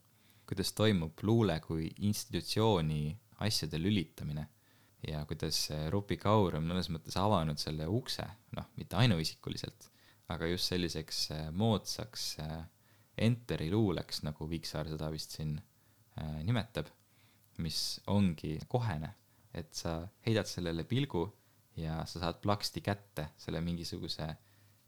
[0.49, 4.47] kuidas toimub luule kui institutsiooni asjade lülitamine
[5.07, 8.25] ja kuidas äh, Rupi Kaur on mõnes mõttes avanud selle ukse,
[8.57, 9.89] noh, mitte ainuisikuliselt,
[10.33, 12.35] aga just selliseks moodsaks
[13.19, 15.57] enteri luuleks, nagu Viksaar seda vist siin
[16.47, 16.87] nimetab,
[17.61, 19.11] mis ongi kohene,
[19.53, 21.23] et sa heidad sellele pilgu
[21.77, 24.27] ja sa saad plaksti kätte selle mingisuguse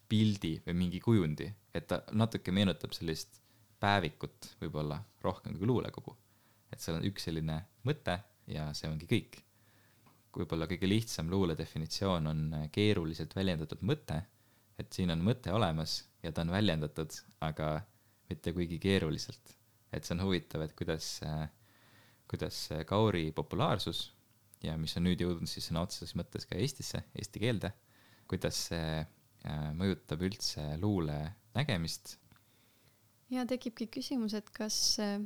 [0.10, 3.42] pildi või mingi kujundi, et ta natuke meenutab sellist
[3.82, 6.16] päevikut võib-olla rohkem kui luulekogu.
[6.72, 9.42] et seal on üks selline mõte ja see ongi kõik.
[10.36, 14.22] võib-olla kõige lihtsam luule definitsioon on keeruliselt väljendatud mõte,
[14.78, 17.82] et siin on mõte olemas ja ta on väljendatud, aga
[18.30, 19.56] mitte kuigi keeruliselt
[19.96, 21.20] et see on huvitav, et kuidas,
[22.30, 24.10] kuidas Kauri populaarsus
[24.66, 27.72] ja mis on nüüd jõudnud siis sõna otseses mõttes ka Eestisse, eesti keelde,
[28.30, 31.20] kuidas see äh, mõjutab üldse luule
[31.56, 32.18] nägemist.
[33.34, 35.20] ja tekibki küsimus, et kas, äh,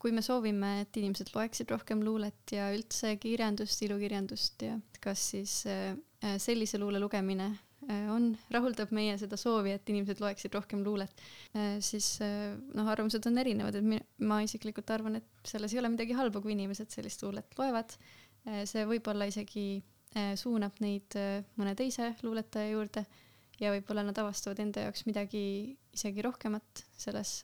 [0.00, 5.62] kui me soovime, et inimesed loeksid rohkem luulet ja üldse kirjandust, ilukirjandust ja kas siis
[5.70, 5.94] äh,
[6.42, 7.52] sellise luule lugemine
[8.10, 11.20] on, rahuldab meie seda soovi, et inimesed loeksid rohkem luulet,
[11.84, 16.40] siis noh, arvamused on erinevad, et ma isiklikult arvan, et selles ei ole midagi halba,
[16.42, 17.94] kui inimesed sellist luulet loevad.
[18.46, 19.82] See võib-olla isegi
[20.38, 21.16] suunab neid
[21.58, 23.02] mõne teise luuletaja juurde
[23.60, 25.42] ja võib-olla nad avastavad enda jaoks midagi
[25.96, 27.40] isegi rohkemat selles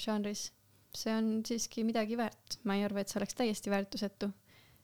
[0.00, 0.50] žanris.
[0.94, 4.30] see on siiski midagi väärt, ma ei arva, et see oleks täiesti väärtusetu.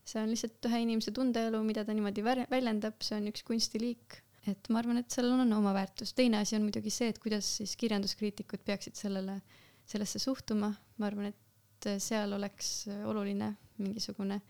[0.04, 4.20] see on lihtsalt ühe inimese tundeelu, mida ta niimoodi väljendab, see on üks kunstiliik.
[4.48, 7.44] Et ma arvan, et sellel on oma väärtus, teine asi on muidugi see, et kuidas
[7.58, 9.36] siis kirjanduskriitikud peaksid sellele,
[9.86, 14.40] sellesse suhtuma, ma arvan, et seal oleks oluline mingisugune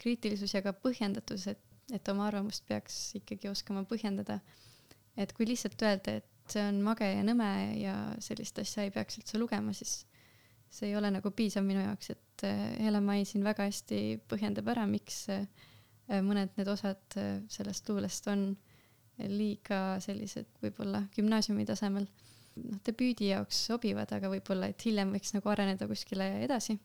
[0.00, 1.60] kriitilisus ja ka põhjendatus, et,
[1.92, 4.40] et oma arvamust peaks ikkagi oskama põhjendada.
[5.16, 9.20] et kui lihtsalt öelda, et see on mage ja nõme ja sellist asja ei peaks
[9.20, 10.02] üldse lugema, siis
[10.74, 12.44] see ei ole nagu piisav minu jaoks, et
[12.82, 15.24] Helen Mai siin väga hästi põhjendab ära, miks
[16.08, 17.16] mõned need osad
[17.48, 18.48] sellest luulest on
[19.30, 25.50] liiga sellised võib-olla gümnaasiumi tasemel noh, debüüdi jaoks sobivad, aga võib-olla, et hiljem võiks nagu
[25.52, 26.76] areneda kuskile edasi.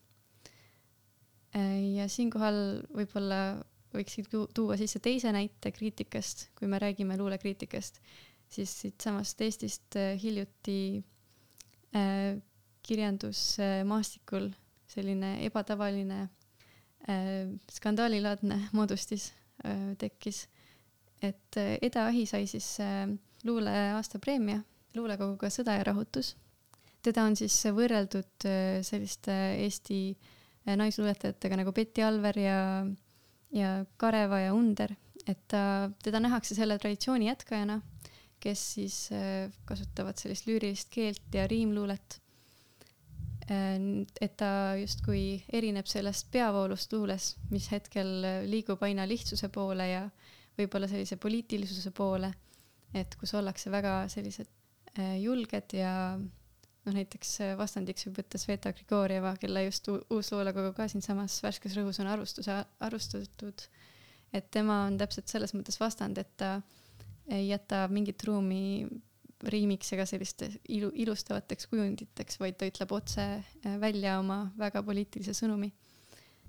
[1.96, 2.56] Ja siinkohal
[2.94, 3.40] võib-olla
[3.94, 7.98] võiksid tuua sisse teise näite kriitikast, kui me räägime luulekriitikast,
[8.50, 11.02] siis siitsamast Eestist äh, hiljuti
[11.96, 12.38] äh,
[12.86, 14.50] kirjandusmaastikul
[14.90, 19.32] selline ebatavaline äh, skandaalilaadne moodustis
[19.64, 20.48] äh, tekkis.
[21.22, 23.08] et äh, Eda Ahi sai siis äh,
[23.44, 24.62] luule aastapreemia
[24.94, 26.36] luulekoguga Sõda ja rahutus.
[27.02, 32.58] teda on siis võrreldud äh, selliste Eesti äh, naisluuletajatega nagu Betty Alver ja,
[33.54, 33.70] ja
[34.00, 34.92] Kareva ja Under,
[35.26, 37.80] et ta, teda nähakse selle traditsiooni jätkajana,
[38.40, 42.20] kes siis äh, kasutavad sellist lüürilist keelt ja riimluulet.
[43.50, 50.04] Et ta justkui erineb sellest peavoolust luules, mis hetkel liigub aina lihtsuse poole ja
[50.54, 52.30] võib-olla sellise poliitilisuse poole,
[52.94, 54.46] et kus ollakse väga sellised
[55.18, 55.94] julged ja
[56.86, 62.00] noh, näiteks vastandiks võib võtta Sveta Grigorjeva, kelle just uus luulekogu ka siinsamas Värskes Rõhus
[62.02, 63.66] on arvustuse, arvustatud.
[64.32, 66.60] et tema on täpselt selles mõttes vastand, et ta
[67.30, 68.86] ei jäta mingit ruumi
[69.50, 75.32] riimiks ega selliste ilu, ilustavateks kujunditeks, vaid ta ütleb otse äh, välja oma väga poliitilise
[75.36, 75.72] sõnumi.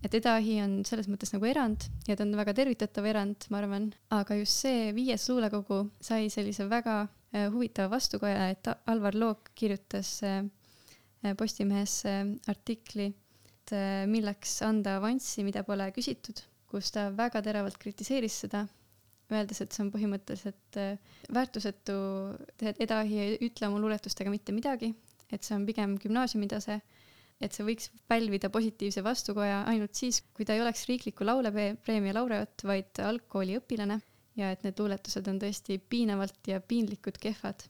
[0.04, 3.92] et Edahi on selles mõttes nagu erand ja ta on väga tervitatav erand, ma arvan,
[4.10, 10.18] aga just see viies luulekogu sai sellise väga äh, huvitava vastukaja, et Alvar Look kirjutas
[10.28, 10.44] äh,
[11.38, 12.02] Postimehes
[12.50, 13.12] artikli,
[13.52, 13.74] et
[14.10, 18.66] milleks anda avanssi, mida pole küsitud, kus ta väga teravalt kritiseeris seda
[19.32, 21.96] öeldes, et see on põhimõtteliselt äh, väärtusetu,
[22.62, 24.92] et Edahi ei ütle oma luuletustega mitte midagi,
[25.32, 26.80] et see on pigem gümnaasiumitase,
[27.42, 32.66] et see võiks pälvida positiivse vastukoja ainult siis, kui ta ei oleks riikliku laulepreemia laureaat,
[32.68, 34.02] vaid algkooli õpilane
[34.42, 37.68] ja et need luuletused on tõesti piinavalt ja piinlikud kehvad.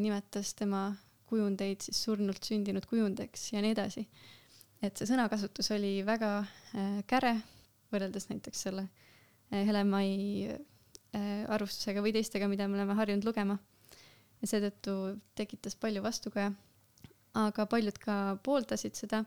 [0.00, 0.96] nimetas tema
[1.28, 4.06] kujundeid siis surnult sündinud kujundeks ja nii edasi.
[4.82, 7.36] et see sõnakasutus oli väga äh, käre,
[7.92, 10.56] võrreldes näiteks selle äh, Helem-Mai
[11.16, 13.58] Äh, arvustusega või teistega, mida me oleme harjunud lugema.
[14.42, 14.92] ja seetõttu
[15.34, 16.52] tekitas palju vastukaja.
[17.34, 19.24] aga paljud ka pooldasid seda.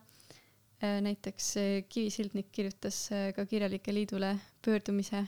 [0.82, 5.26] Näiteks äh, Kivi Sildnik kirjutas ka Kirjanike Liidule pöördumise,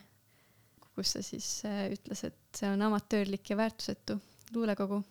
[0.94, 4.20] kus ta siis ütles, et see on amatöörlik ja väärtusetu
[4.54, 5.02] luulekogu.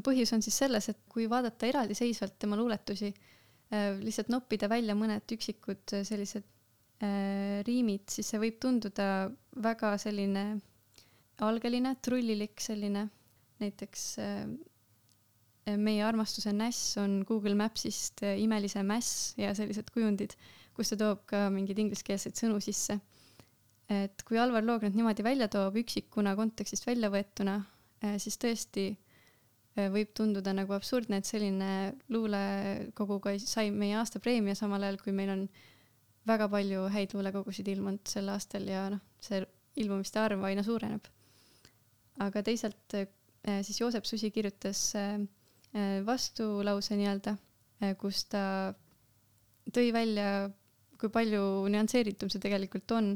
[0.00, 3.10] põhjus on siis selles, et kui vaadata eraldiseisvalt tema luuletusi,
[4.00, 6.46] lihtsalt noppida välja mõned üksikud sellised
[7.04, 9.30] äh, riimid, siis see võib tunduda
[9.62, 10.44] väga selline
[11.44, 13.06] algeline, trullilik selline,
[13.60, 14.42] näiteks äh,
[15.80, 20.34] meie armastuse näss on Google Mapsist äh, imelise mäss ja sellised kujundid,
[20.76, 22.98] kus ta toob ka mingeid ingliskeelseid sõnu sisse.
[23.90, 27.56] Et kui Alvar Loog need niimoodi välja toob üksikuna kontekstist välja võetuna
[28.04, 31.70] äh,, siis tõesti äh, võib tunduda nagu absurdne, et selline
[32.12, 35.46] luulekoguga sai meie aastapreemia, samal ajal kui meil on
[36.30, 39.42] väga palju häid luulekogusid ilmunud sel aastal ja noh, see
[39.80, 41.06] ilmumiste arv aina suureneb.
[42.20, 43.08] aga teisalt äh,
[43.66, 44.92] siis Joosep Susi kirjutas
[46.02, 47.36] vastulause nii-öelda,
[48.00, 48.40] kus ta
[49.70, 50.50] tõi välja,
[50.98, 53.12] kui palju nüansseeritum see tegelikult on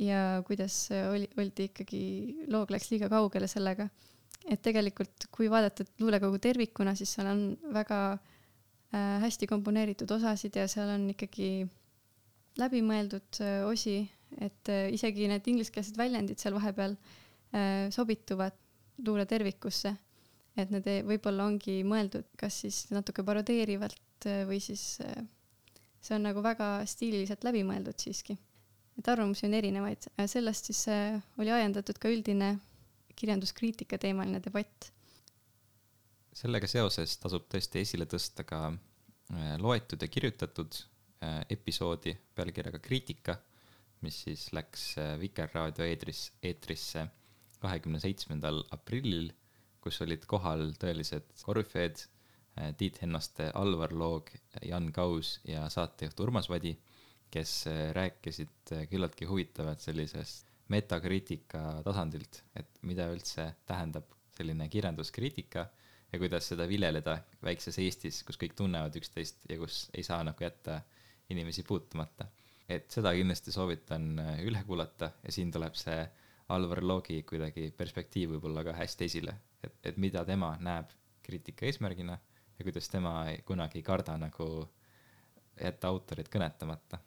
[0.00, 0.76] ja kuidas
[1.10, 2.02] oli, oldi ikkagi,
[2.52, 3.88] loog läks liiga kaugele sellega.
[4.50, 7.42] et tegelikult, kui vaadata luulekogu tervikuna, siis seal on
[7.74, 11.68] väga äh, hästi komponeeritud osasid ja seal on ikkagi
[12.58, 14.00] läbimõeldud äh, osi,
[14.42, 16.96] et äh, isegi need ingliskeelsed väljendid seal vahepeal
[17.92, 18.54] sobituvad
[19.04, 19.90] luule tervikusse.
[20.56, 24.96] et need võib-olla ongi mõeldud kas siis natuke parodeerivalt või siis
[26.02, 28.36] see on nagu väga stiililiselt läbi mõeldud siiski.
[28.98, 30.84] Et arvamusi on erinevaid, sellest siis
[31.40, 32.54] oli ajendatud ka üldine
[33.16, 34.90] kirjanduskriitika teemaline debatt.
[36.32, 38.72] sellega seoses tasub tõesti esile tõsta ka
[39.60, 40.76] loetud ja kirjutatud
[41.22, 43.36] Äh, episoodi pealkirjaga Kriitika,
[44.02, 47.04] mis siis läks äh, Vikerraadio eetris, eetrisse
[47.62, 49.28] kahekümne seitsmendal aprillil,
[49.84, 52.02] kus olid kohal tõelised korüfeed,
[52.58, 54.32] äh, Tiit Hennaste, Alvar Loog,
[54.66, 56.74] Jan Kaus ja saatejuht Urmas Vadi,
[57.32, 57.52] kes
[57.96, 65.66] rääkisid küllaltki huvitavat sellisest metakriitika tasandilt, et mida üldse tähendab selline kirjanduskriitika
[66.12, 70.44] ja kuidas seda viljeleda väikses Eestis, kus kõik tunnevad üksteist ja kus ei saa nagu
[70.44, 70.80] jätta
[71.32, 72.26] inimesi puutumata.
[72.68, 75.98] et seda kindlasti soovitan äh, üle kuulata ja siin tuleb see
[76.54, 82.16] Alvar Loogi kuidagi perspektiiv võib-olla ka hästi esile, et, et mida tema näeb kriitika eesmärgina
[82.58, 84.46] ja kuidas tema kunagi ei karda nagu
[85.60, 86.98] jätta autorit kõnetamata.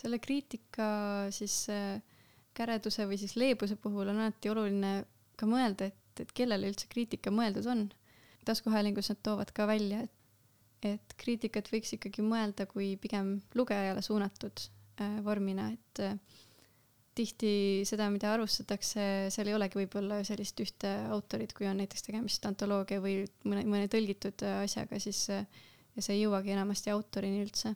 [0.00, 0.86] Selle kriitika
[1.34, 2.00] siis äh,
[2.56, 4.94] käreduse või siis leebuse puhul on alati oluline
[5.38, 7.88] ka mõelda, et, et kellele üldse kriitika mõeldud on.
[8.48, 10.16] taskuhäälingus nad toovad ka välja, et
[10.80, 14.62] et kriitikat võiks ikkagi mõelda kui pigem lugejale suunatud
[15.00, 16.14] äh, vormina, et äh,
[17.14, 22.46] tihti seda, mida arustatakse, seal ei olegi võib-olla sellist ühte autorit, kui on näiteks tegemist
[22.48, 27.74] antoloogia või mõne, mõne tõlgitud asjaga, siis ja see ei jõuagi enamasti autorini üldse.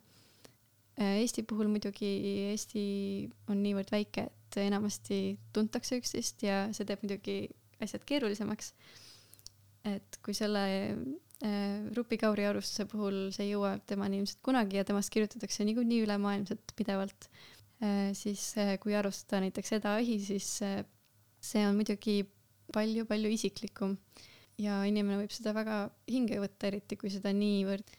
[0.94, 2.10] Eesti puhul muidugi,
[2.52, 2.84] Eesti
[3.50, 7.48] on niivõrd väike, et enamasti tuntakse üksteist ja see teeb muidugi
[7.82, 8.74] asjad keerulisemaks.
[9.84, 10.60] et kui selle
[10.94, 16.04] äh, Rupi Kauri arvustuse puhul see ei jõua temani ilmselt kunagi ja temast kirjutatakse niikuinii
[16.06, 17.28] ülemaailmselt pidevalt
[17.82, 20.84] Äh, siis äh, kui arvustada näiteks Eda Ahi, siis äh,
[21.42, 22.22] see on muidugi
[22.72, 23.96] palju-palju isiklikum
[24.62, 25.78] ja inimene võib seda väga
[26.08, 27.90] hinge võtta, eriti kui seda niivõrd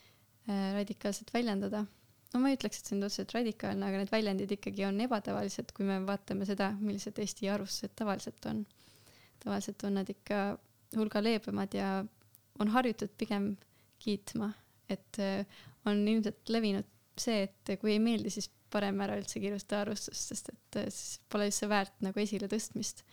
[0.45, 1.79] radikaalselt väljendada.
[2.35, 5.71] No ma ei ütleks, et see on otseselt radikaalne, aga need väljendid ikkagi on ebatavalised,
[5.77, 8.65] kui me vaatame seda, millised Eesti arvustused tavaliselt on.
[9.39, 10.41] tavaliselt on nad ikka
[10.97, 11.89] hulga leebemad ja
[12.59, 13.53] on harjutud pigem
[14.03, 14.51] kiitma,
[14.89, 15.19] et
[15.85, 20.51] on ilmselt levinud see, et kui ei meeldi, siis parem ära üldse kirjutada arvustust, sest
[20.51, 23.05] et äh, siis pole üldse väärt nagu esiletõstmist.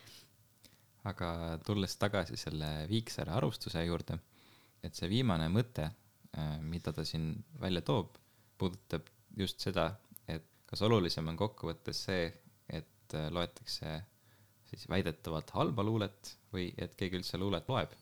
[1.10, 4.18] aga tulles tagasi selle Viiksaare arvustuse juurde,
[4.82, 8.18] et see viimane mõte, äh, mida ta siin välja toob,
[8.62, 9.90] puudutab just seda,
[10.30, 12.30] et kas olulisem on kokkuvõttes see,
[12.70, 13.98] et äh, loetakse
[14.70, 17.92] siis väidetavalt halba luulet või et keegi üldse luulet loeb.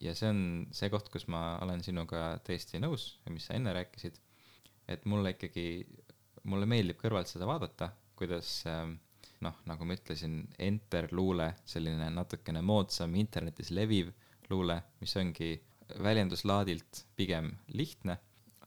[0.00, 0.40] ja see on
[0.76, 4.18] see koht, kus ma olen sinuga täiesti nõus, mis sa enne rääkisid,
[4.92, 5.66] et mulle ikkagi
[6.46, 8.96] mulle meeldib kõrvalt seda vaadata, kuidas ähm,
[9.44, 14.12] noh, nagu ma ütlesin, enter luule, selline natukene moodsam internetis leviv
[14.50, 15.52] luule, mis ongi
[16.02, 18.18] väljenduslaadilt pigem lihtne,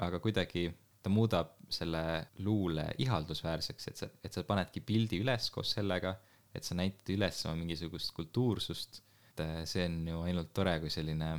[0.06, 0.68] aga kuidagi
[1.04, 2.02] ta muudab selle
[2.44, 6.16] luule ihaldusväärseks, et sa, et sa panedki pildi üles koos sellega,
[6.56, 9.02] et sa näitad üles oma mingisugust kultuursust.
[9.40, 11.38] äh, see on ju ainult tore, kui selline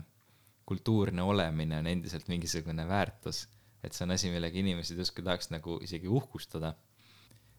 [0.64, 3.48] kultuurne olemine on endiselt mingisugune väärtus
[3.82, 6.74] et see on asi, millega inimesed justkui tahaks nagu isegi uhkustada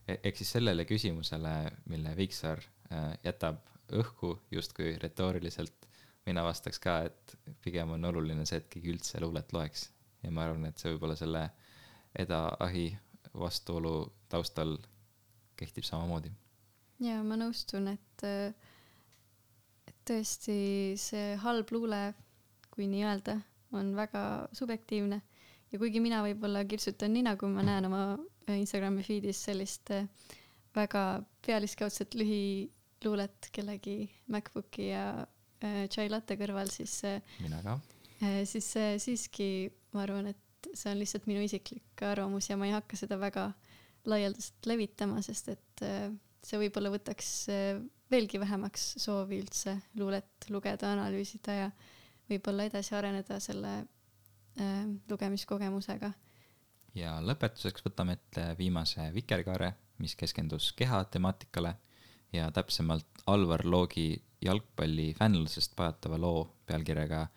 [0.08, 0.18] e.
[0.18, 1.56] ehk siis sellele küsimusele,
[1.90, 3.62] mille Viksaar äh, jätab
[4.02, 5.88] õhku justkui retooriliselt,
[6.28, 9.90] mina vastaks ka, et pigem on oluline see, et keegi üldse luulet loeks.
[10.22, 11.48] ja ma arvan, et see võib-olla selle
[12.20, 12.90] eda-ahi
[13.38, 13.96] vastuolu
[14.30, 14.78] taustal
[15.56, 16.32] kehtib samamoodi.
[17.00, 18.26] ja ma nõustun, et,
[19.88, 20.60] et tõesti
[21.00, 22.02] see halb luule,
[22.72, 23.38] kui nii öelda,
[23.78, 25.22] on väga subjektiivne
[25.72, 30.08] ja kuigi mina võib-olla kirtsutan nina, kui ma näen oma äh, Instagrami feed'is sellist äh,
[30.76, 33.96] väga pealiskaudset lühiluulet kellegi
[34.32, 35.06] MacBooki ja
[35.64, 37.00] äh, chai latte kõrval, siis
[37.40, 37.80] mina ka.
[38.46, 38.68] siis
[39.02, 43.20] siiski ma arvan, et see on lihtsalt minu isiklik arvamus ja ma ei hakka seda
[43.20, 43.52] väga
[44.10, 45.84] laialdaselt levitama, sest et
[46.42, 47.32] see võib-olla võtaks
[48.12, 51.68] veelgi vähemaks soovi üldse luulet lugeda, analüüsida ja
[52.32, 53.76] võib-olla edasi areneda selle
[54.60, 56.12] Äh, lugemiskogemusega.
[56.96, 59.70] ja lõpetuseks võtame ette viimase Vikerkaare,
[60.04, 61.72] mis keskendus keha temaatikale
[62.36, 67.30] ja täpsemalt Alvar Loogi jalgpalli fännlusest pajatava loo pealkirjaga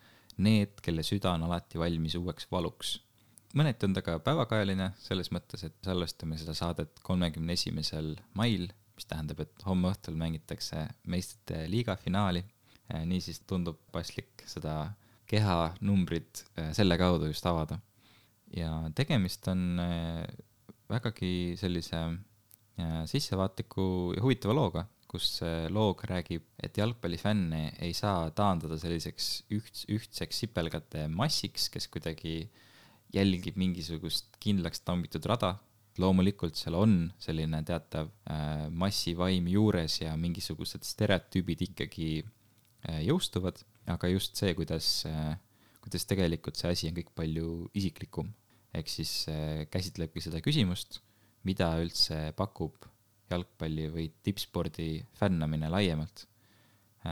[0.43, 2.97] Need, kelle süda on alati valmis uueks valuks.
[3.55, 9.07] Mõneti on ta ka päevakajaline selles mõttes, et salvestame seda saadet kolmekümne esimesel mail, mis
[9.09, 12.43] tähendab, et homme õhtul mängitakse meistrite liiga finaali.
[12.91, 14.93] Äh, niisiis tundub paslik seda
[15.29, 17.79] kehanumbrid äh, selle kaudu just avada.
[18.55, 20.25] ja tegemist on äh,
[20.89, 22.01] vägagi sellise
[22.77, 25.39] äh, sissevaatliku ja huvitava looga, kus
[25.71, 32.49] loog räägib, et jalgpallifänne ei saa taandada selliseks üht, ühtseks sipelgate massiks, kes kuidagi
[33.15, 35.55] jälgib mingisugust kindlaks tambitud rada.
[35.97, 44.09] loomulikult seal on selline teatav äh, massivaim juures ja mingisugused stereotüübid ikkagi äh, jõustuvad aga
[44.09, 45.05] just see, kuidas,
[45.83, 48.33] kuidas tegelikult see asi on kõik palju isiklikum.
[48.75, 49.11] ehk siis
[49.71, 50.99] käsitlebki seda küsimust,
[51.47, 52.89] mida üldse pakub
[53.31, 56.25] jalgpalli või tippspordi fännamine laiemalt.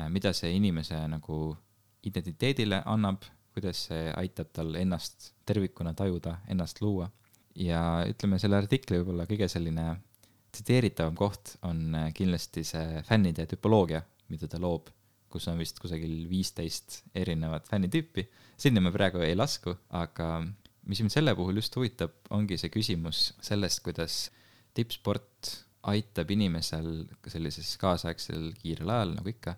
[0.10, 1.56] mida see inimese nagu
[2.04, 3.24] identiteedile annab,
[3.54, 7.10] kuidas see aitab tal ennast tervikuna tajuda, ennast luua.
[7.56, 9.91] ja ütleme, selle artikli võib-olla kõige selline
[10.54, 14.89] tsiteeritavam koht on kindlasti see fännide tüpoloogia, mida ta loob
[15.34, 18.28] kus on vist kusagil viisteist erinevat fännitüüpi.
[18.58, 20.30] sinna me praegu ei lasku, aga
[20.89, 24.28] mis mind selle puhul just huvitab, ongi see küsimus sellest, kuidas
[24.78, 25.54] tippsport
[25.93, 29.56] aitab inimesel sellises kaasaegsel kiirel ajal, nagu ikka,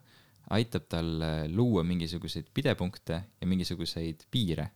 [0.54, 1.08] aitab tal
[1.50, 4.72] luua mingisuguseid pidepunkte ja mingisuguseid piire.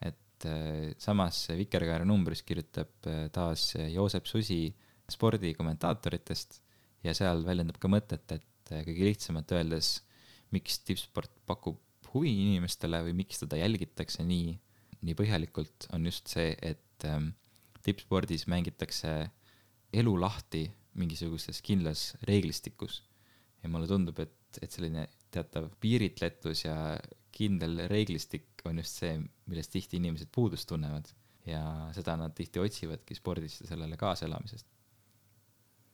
[0.00, 4.74] et äh, samas Vikerkaare numbris kirjutab äh, taas Joosep Susi
[5.10, 6.60] spordikommentaatoritest
[7.04, 9.98] ja seal väljendab ka mõtet, et äh, kõige lihtsamalt öeldes
[10.54, 11.80] miks tippsport pakub
[12.14, 14.54] huvi inimestele või miks teda jälgitakse nii,
[15.04, 17.32] nii põhjalikult, on just see, et ähm,
[17.84, 19.16] tippspordis mängitakse
[19.94, 23.02] elu lahti mingisuguses kindlas reeglistikus.
[23.62, 24.32] ja mulle tundub, et,
[24.62, 26.76] et selline teatav piiritletus ja
[27.34, 29.18] kindel reeglistik on just see,
[29.50, 31.10] millest tihti inimesed puudust tunnevad
[31.48, 31.62] ja
[31.96, 34.66] seda nad tihti otsivadki spordist ja sellele kaasaelamisest.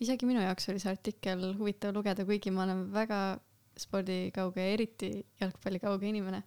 [0.00, 3.20] isegi minu jaoks oli see artikkel huvitav lugeda, kuigi ma olen väga
[3.80, 6.42] spordikauge ja eriti jalgpallikauge inimene.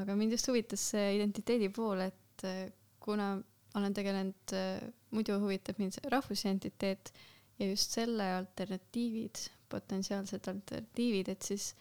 [0.00, 3.36] aga mind just huvitas see identiteedi pool, et eh, kuna
[3.78, 4.82] olen tegelenud, eh,
[5.14, 7.12] muidu huvitab mind rahvusidentiteet
[7.58, 9.44] ja just selle alternatiivid,
[9.74, 11.72] potentsiaalsed alternatiivid, et siis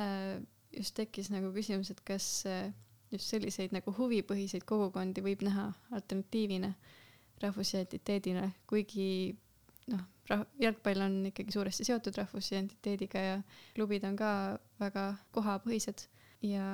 [0.00, 0.38] äh,
[0.76, 2.70] just tekkis nagu küsimus, et kas äh,
[3.12, 6.72] just selliseid nagu huvipõhiseid kogukondi võib näha alternatiivina
[7.42, 9.34] rahvusidentiteedile, kuigi
[9.92, 10.06] noh,
[10.62, 13.38] jalgpall on ikkagi suuresti seotud rahvusidentiteediga ja
[13.76, 14.32] klubid on ka
[14.80, 16.06] väga kohapõhised
[16.42, 16.66] ja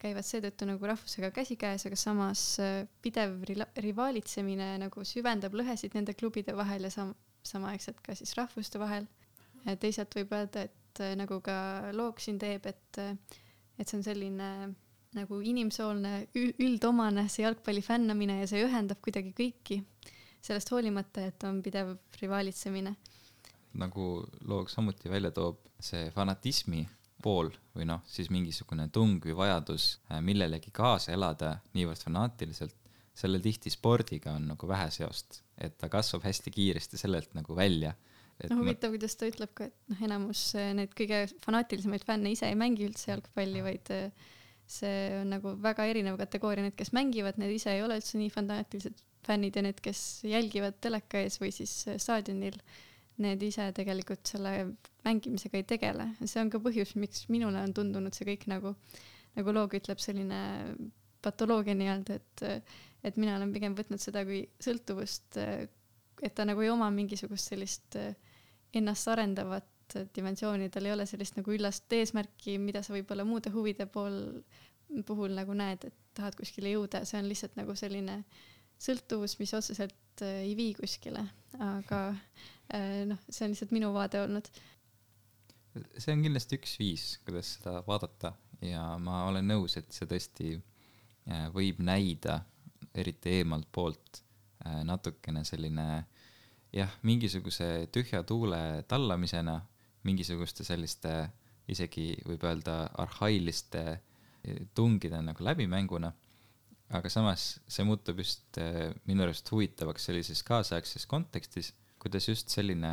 [0.00, 3.40] käivad seetõttu nagu rahvusega käsikäes, aga samas äh, pidev
[3.82, 9.08] rivaalitsemine nagu süvendab lõhesid nende klubide vahel ja sam-, samaaegselt ka siis rahvuste vahel.
[9.80, 11.56] Teisalt võib öelda, et äh, nagu ka
[11.96, 13.16] Loog siin teeb, et, äh,
[13.78, 14.50] et see on selline
[15.16, 19.80] nagu inimsoolne, üldomane see jalgpalli fännamine ja see ühendab kuidagi kõiki,
[20.44, 22.94] sellest hoolimata, et on pidev rivaalitsemine.
[23.76, 26.86] nagu Loog samuti välja toob, see fanatismi
[27.22, 32.76] pool või noh, siis mingisugune tung või vajadus äh, millelegi kaasa elada niivõrd fanaatiliselt,
[33.16, 37.94] sellel tihti spordiga on nagu vähe seost, et ta kasvab hästi kiiresti sellelt nagu välja.
[38.44, 42.32] No huvitav ma..., kuidas ta ütleb ka, et noh, enamus äh, neid kõige fanaatilisemaid fänne
[42.34, 44.32] ise ei mängi üldse jalgpalli, vaid äh,
[44.66, 48.32] see on nagu väga erinev kategooria, need, kes mängivad, need ise ei ole üldse nii
[48.34, 51.72] fanaatilised fännid ja need, kes jälgivad teleka ees või siis
[52.02, 52.58] staadionil,
[53.22, 54.52] need ise tegelikult selle
[55.06, 56.10] mängimisega ei tegele.
[56.24, 58.74] see on ka põhjus, miks minule on tundunud see kõik nagu,
[59.38, 60.40] nagu Loog ütleb, selline
[61.24, 62.68] patoloogia nii-öelda, et,
[63.06, 67.98] et mina olen pigem võtnud seda kui sõltuvust, et ta nagu ei oma mingisugust sellist
[68.74, 73.86] ennast arendavat dimensiooni, tal ei ole sellist nagu üllast eesmärki, mida sa võib-olla muude huvide
[73.86, 74.18] pool,
[75.06, 78.20] puhul nagu näed, et tahad kuskile jõuda, see on lihtsalt nagu selline
[78.82, 81.22] sõltuvus, mis otseselt äh, ei vii kuskile,
[81.62, 84.50] aga äh, noh, see on lihtsalt minu vaade olnud.
[85.96, 88.34] see on kindlasti üks viis, kuidas seda vaadata.
[88.64, 92.40] Ja ma olen nõus, et see tõesti äh, võib näida,
[92.96, 94.22] eriti eemalt poolt,
[94.66, 95.84] natukene selline
[96.72, 99.60] jah, mingisuguse tühja tuule tallamisena
[100.06, 101.12] mingisuguste selliste
[101.72, 106.12] isegi võib öelda arhailiste eh, tungide nagu läbimänguna.
[106.94, 112.92] aga samas see muutub just eh, minu arust huvitavaks sellises kaasaegses kontekstis, kuidas just selline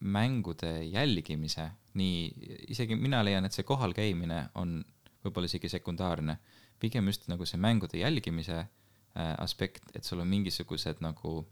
[0.00, 4.80] mängude jälgimise, nii isegi mina leian, et see kohal käimine on
[5.22, 6.38] võib-olla isegi sekundaarne,
[6.80, 11.42] pigem just nagu see mängude jälgimise äh, aspekt, et sul on mingisugused nagu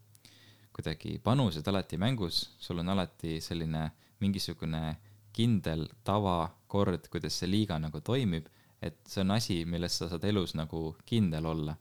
[0.75, 3.91] kuidagi panused alati mängus, sul on alati selline
[4.21, 4.97] mingisugune
[5.35, 8.49] kindel tavakord, kuidas see liiga nagu toimib,
[8.83, 11.77] et see on asi, milles sa saad elus nagu kindel olla.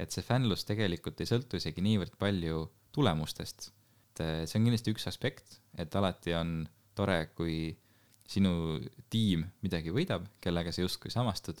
[0.00, 2.62] et see fännlus tegelikult ei sõltu isegi niivõrd palju
[2.96, 3.68] tulemustest.
[4.12, 6.62] et eh, see on kindlasti üks aspekt, et alati on
[6.96, 7.76] tore, kui
[8.28, 11.60] sinu tiim midagi võidab, kellega sa justkui samastud,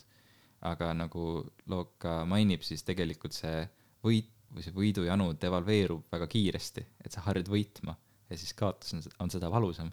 [0.62, 3.66] aga nagu Look ka mainib, siis tegelikult see
[4.04, 7.96] võit või see võidujanu devalveerub väga kiiresti, et sa harjud võitma
[8.30, 9.92] ja siis kaotus on, on seda valusam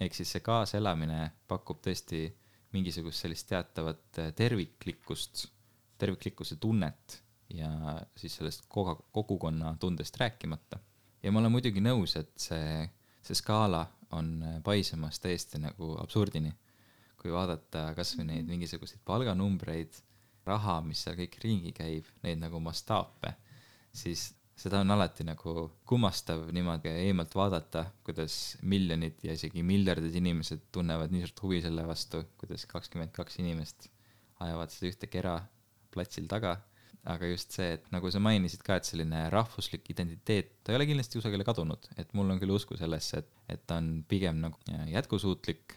[0.00, 2.26] ehk siis see kaaselamine pakub tõesti
[2.74, 5.46] mingisugust sellist teatavat äh, terviklikkust,
[5.98, 7.18] terviklikkuse tunnet
[7.54, 7.70] ja
[8.16, 10.78] siis sellest koga-, kogukonna tundest rääkimata.
[11.22, 12.84] ja ma olen muidugi nõus, et see,
[13.24, 16.52] see skaala on äh, paisumas täiesti nagu absurdini.
[17.18, 18.50] kui vaadata kasvõi neid mhm.
[18.52, 19.96] mingisuguseid palganumbreid,
[20.46, 23.34] raha, mis seal kõik ringi käib, neid nagu mastaape,
[23.98, 24.28] siis
[24.58, 25.52] seda on alati nagu
[25.88, 31.84] kummastav niimoodi eemalt vaadata, kuidas miljonid ja isegi miljardid inimesed tunnevad nii suurt huvi selle
[31.86, 33.86] vastu, kuidas kakskümmend kaks inimest
[34.42, 35.36] ajavad seda ühte kera
[35.94, 36.58] platsil taga.
[37.08, 40.84] aga just see, et nagu sa mainisid ka, et selline rahvuslik identiteet, ta ei ole
[40.90, 44.58] kindlasti kusagile kadunud, et mul on küll usku sellesse, et, et ta on pigem nagu
[44.92, 45.76] jätkusuutlik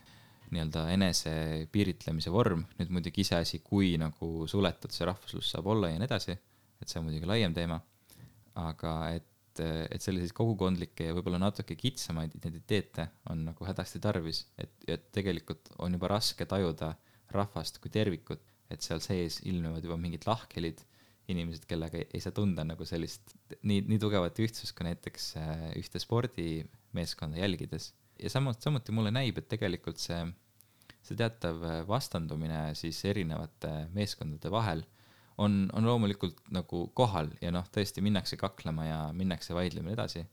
[0.52, 1.36] nii-öelda enese
[1.72, 6.36] piiritlemise vorm, nüüd muidugi iseasi, kui nagu suletud see rahvuslus saab olla ja nii edasi,
[6.82, 7.80] et see on muidugi laiem teema
[8.60, 14.74] aga et, et selliseid kogukondlikke ja võib-olla natuke kitsamaid identiteete on nagu hädasti tarvis, et,
[14.88, 16.94] et tegelikult on juba raske tajuda
[17.32, 20.84] rahvast kui tervikut, et seal sees ilmnevad juba mingid lahkhelid,
[21.32, 25.66] inimesed, kellega ei, ei saa tunda nagu sellist nii, nii tugevat ühtsust ka näiteks äh,
[25.80, 27.94] ühte spordimeeskonda jälgides.
[28.20, 30.20] ja samuti, samuti mulle näib, et tegelikult see,
[31.02, 34.84] see teatav vastandumine siis erinevate meeskondade vahel
[35.38, 40.26] on, on loomulikult nagu kohal ja noh, tõesti minnakse kaklema ja minnakse vaidlema edasi.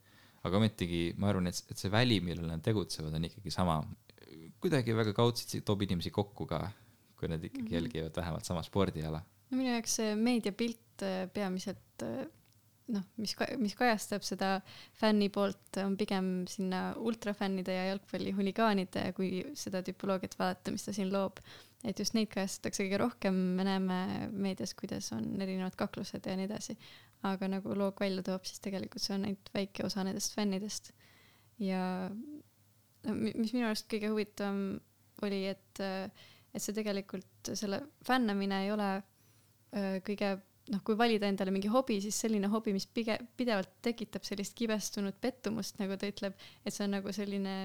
[0.46, 3.82] aga ometigi ma arvan, et, et see väli, millel nad tegutsevad, on ikkagi sama.
[4.60, 6.70] kuidagi väga kaudselt toob inimesi kokku ka,
[7.18, 7.74] kui nad ikkagi mm -hmm.
[7.74, 9.22] jälgivad vähemalt sama spordiala.
[9.50, 12.26] no minu jaoks see meediapilt äh, peamiselt äh,
[12.94, 14.58] noh, mis, mis kajastab seda
[14.98, 21.12] fänni poolt, on pigem sinna ultrafännide ja jalgpallihuligaanide, kui seda tüpoloogiat vaadata, mis ta siin
[21.12, 21.42] loob.
[21.84, 23.98] Et just neid kajastatakse kõige rohkem, me näeme
[24.32, 26.74] meedias, kuidas on erinevad kaklused ja nii edasi
[27.26, 30.92] aga nagu loog välja toob, siis tegelikult see on ainult väike osa nendest fännidest.
[31.58, 32.10] ja
[33.08, 34.78] mis minu arust kõige huvitavam
[35.26, 40.36] oli, et, et see tegelikult, selle fännamine ei ole äh, kõige
[40.70, 45.16] noh, kui valida endale mingi hobi, siis selline hobi, mis pige-, pidevalt tekitab sellist kibestunud
[45.20, 47.56] pettumust, nagu ta ütleb, et see on nagu selline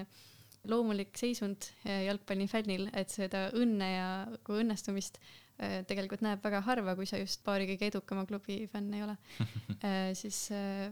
[0.70, 5.18] loomulik seisund jalgpallifännil, et seda õnne ja nagu õnnestumist
[5.62, 9.16] Äh, tegelikult näeb väga harva, kui sa just paari kõige edukama klubi fänn ei ole.
[9.84, 10.88] Äh, siis äh,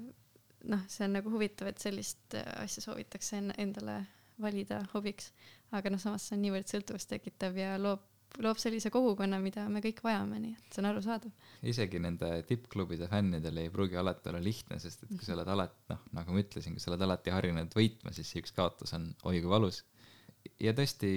[0.69, 4.03] noh, see on nagu huvitav, et sellist asja soovitakse endale
[4.43, 5.33] valida hobiks,
[5.75, 8.05] aga noh, samas see on niivõrd sõltuvust tekitav ja loob,
[8.41, 11.49] loob sellise kogukonna, mida me kõik vajame, nii et see on arusaadav.
[11.69, 15.83] isegi nende tippklubide fännidel ei pruugi alati olla lihtne, sest et kui sa oled alati,
[15.93, 19.11] noh, nagu ma ütlesin, kui sa oled alati harjunud võitma, siis see üks kaotus on
[19.29, 19.83] oi kui valus.
[20.63, 21.13] ja tõesti,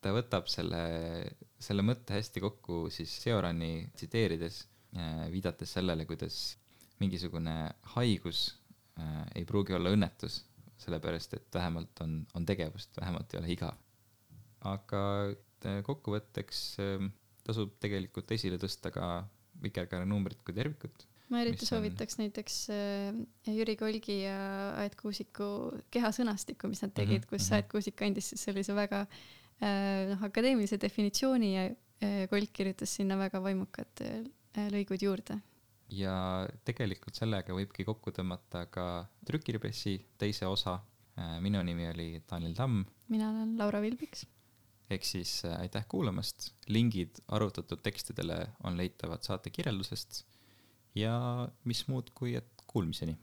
[0.00, 0.82] ta võtab selle,
[1.60, 4.62] selle mõtte hästi kokku siis Seorani tsiteerides,
[4.96, 6.40] äh, viidates sellele, kuidas
[7.00, 7.56] mingisugune
[7.96, 8.46] haigus
[9.00, 10.42] äh, ei pruugi olla õnnetus,
[10.80, 13.86] sellepärast et vähemalt on, on tegevust, vähemalt ei ole igav.
[14.60, 15.00] aga
[15.68, 16.64] äh, kokkuvõtteks
[17.46, 19.12] tasub tegelikult esile tõsta ka
[19.60, 21.06] Vikerkaare numbrit kui tervikut.
[21.28, 22.22] ma eriti soovitaks on...
[22.24, 22.54] näiteks
[23.50, 24.38] Jüri Kolgi ja
[24.80, 25.50] Aet Kuusiku
[25.92, 27.58] kehasõnastikku, mis nad tegid mm, -hmm, kus -hmm.
[27.58, 29.20] Aet Kuusik andis siis sellise väga äh,
[29.60, 35.36] Äh, noh, akadeemilise definitsiooni ja äh, Kolt kirjutas sinna väga vaimukad äh, lõigud juurde.
[35.90, 38.84] ja tegelikult sellega võibki kokku tõmmata ka
[39.26, 40.78] trükipressi teise osa.
[41.44, 42.84] minu nimi oli Daniel Tamm.
[43.08, 44.24] mina olen Laura Vilbiks.
[44.90, 50.24] Ehk siis aitäh kuulamast, lingid arvutatud tekstidele on leitavad saate kirjeldusest
[50.98, 51.14] ja
[51.64, 53.16] mis muud, kui et kuulmiseni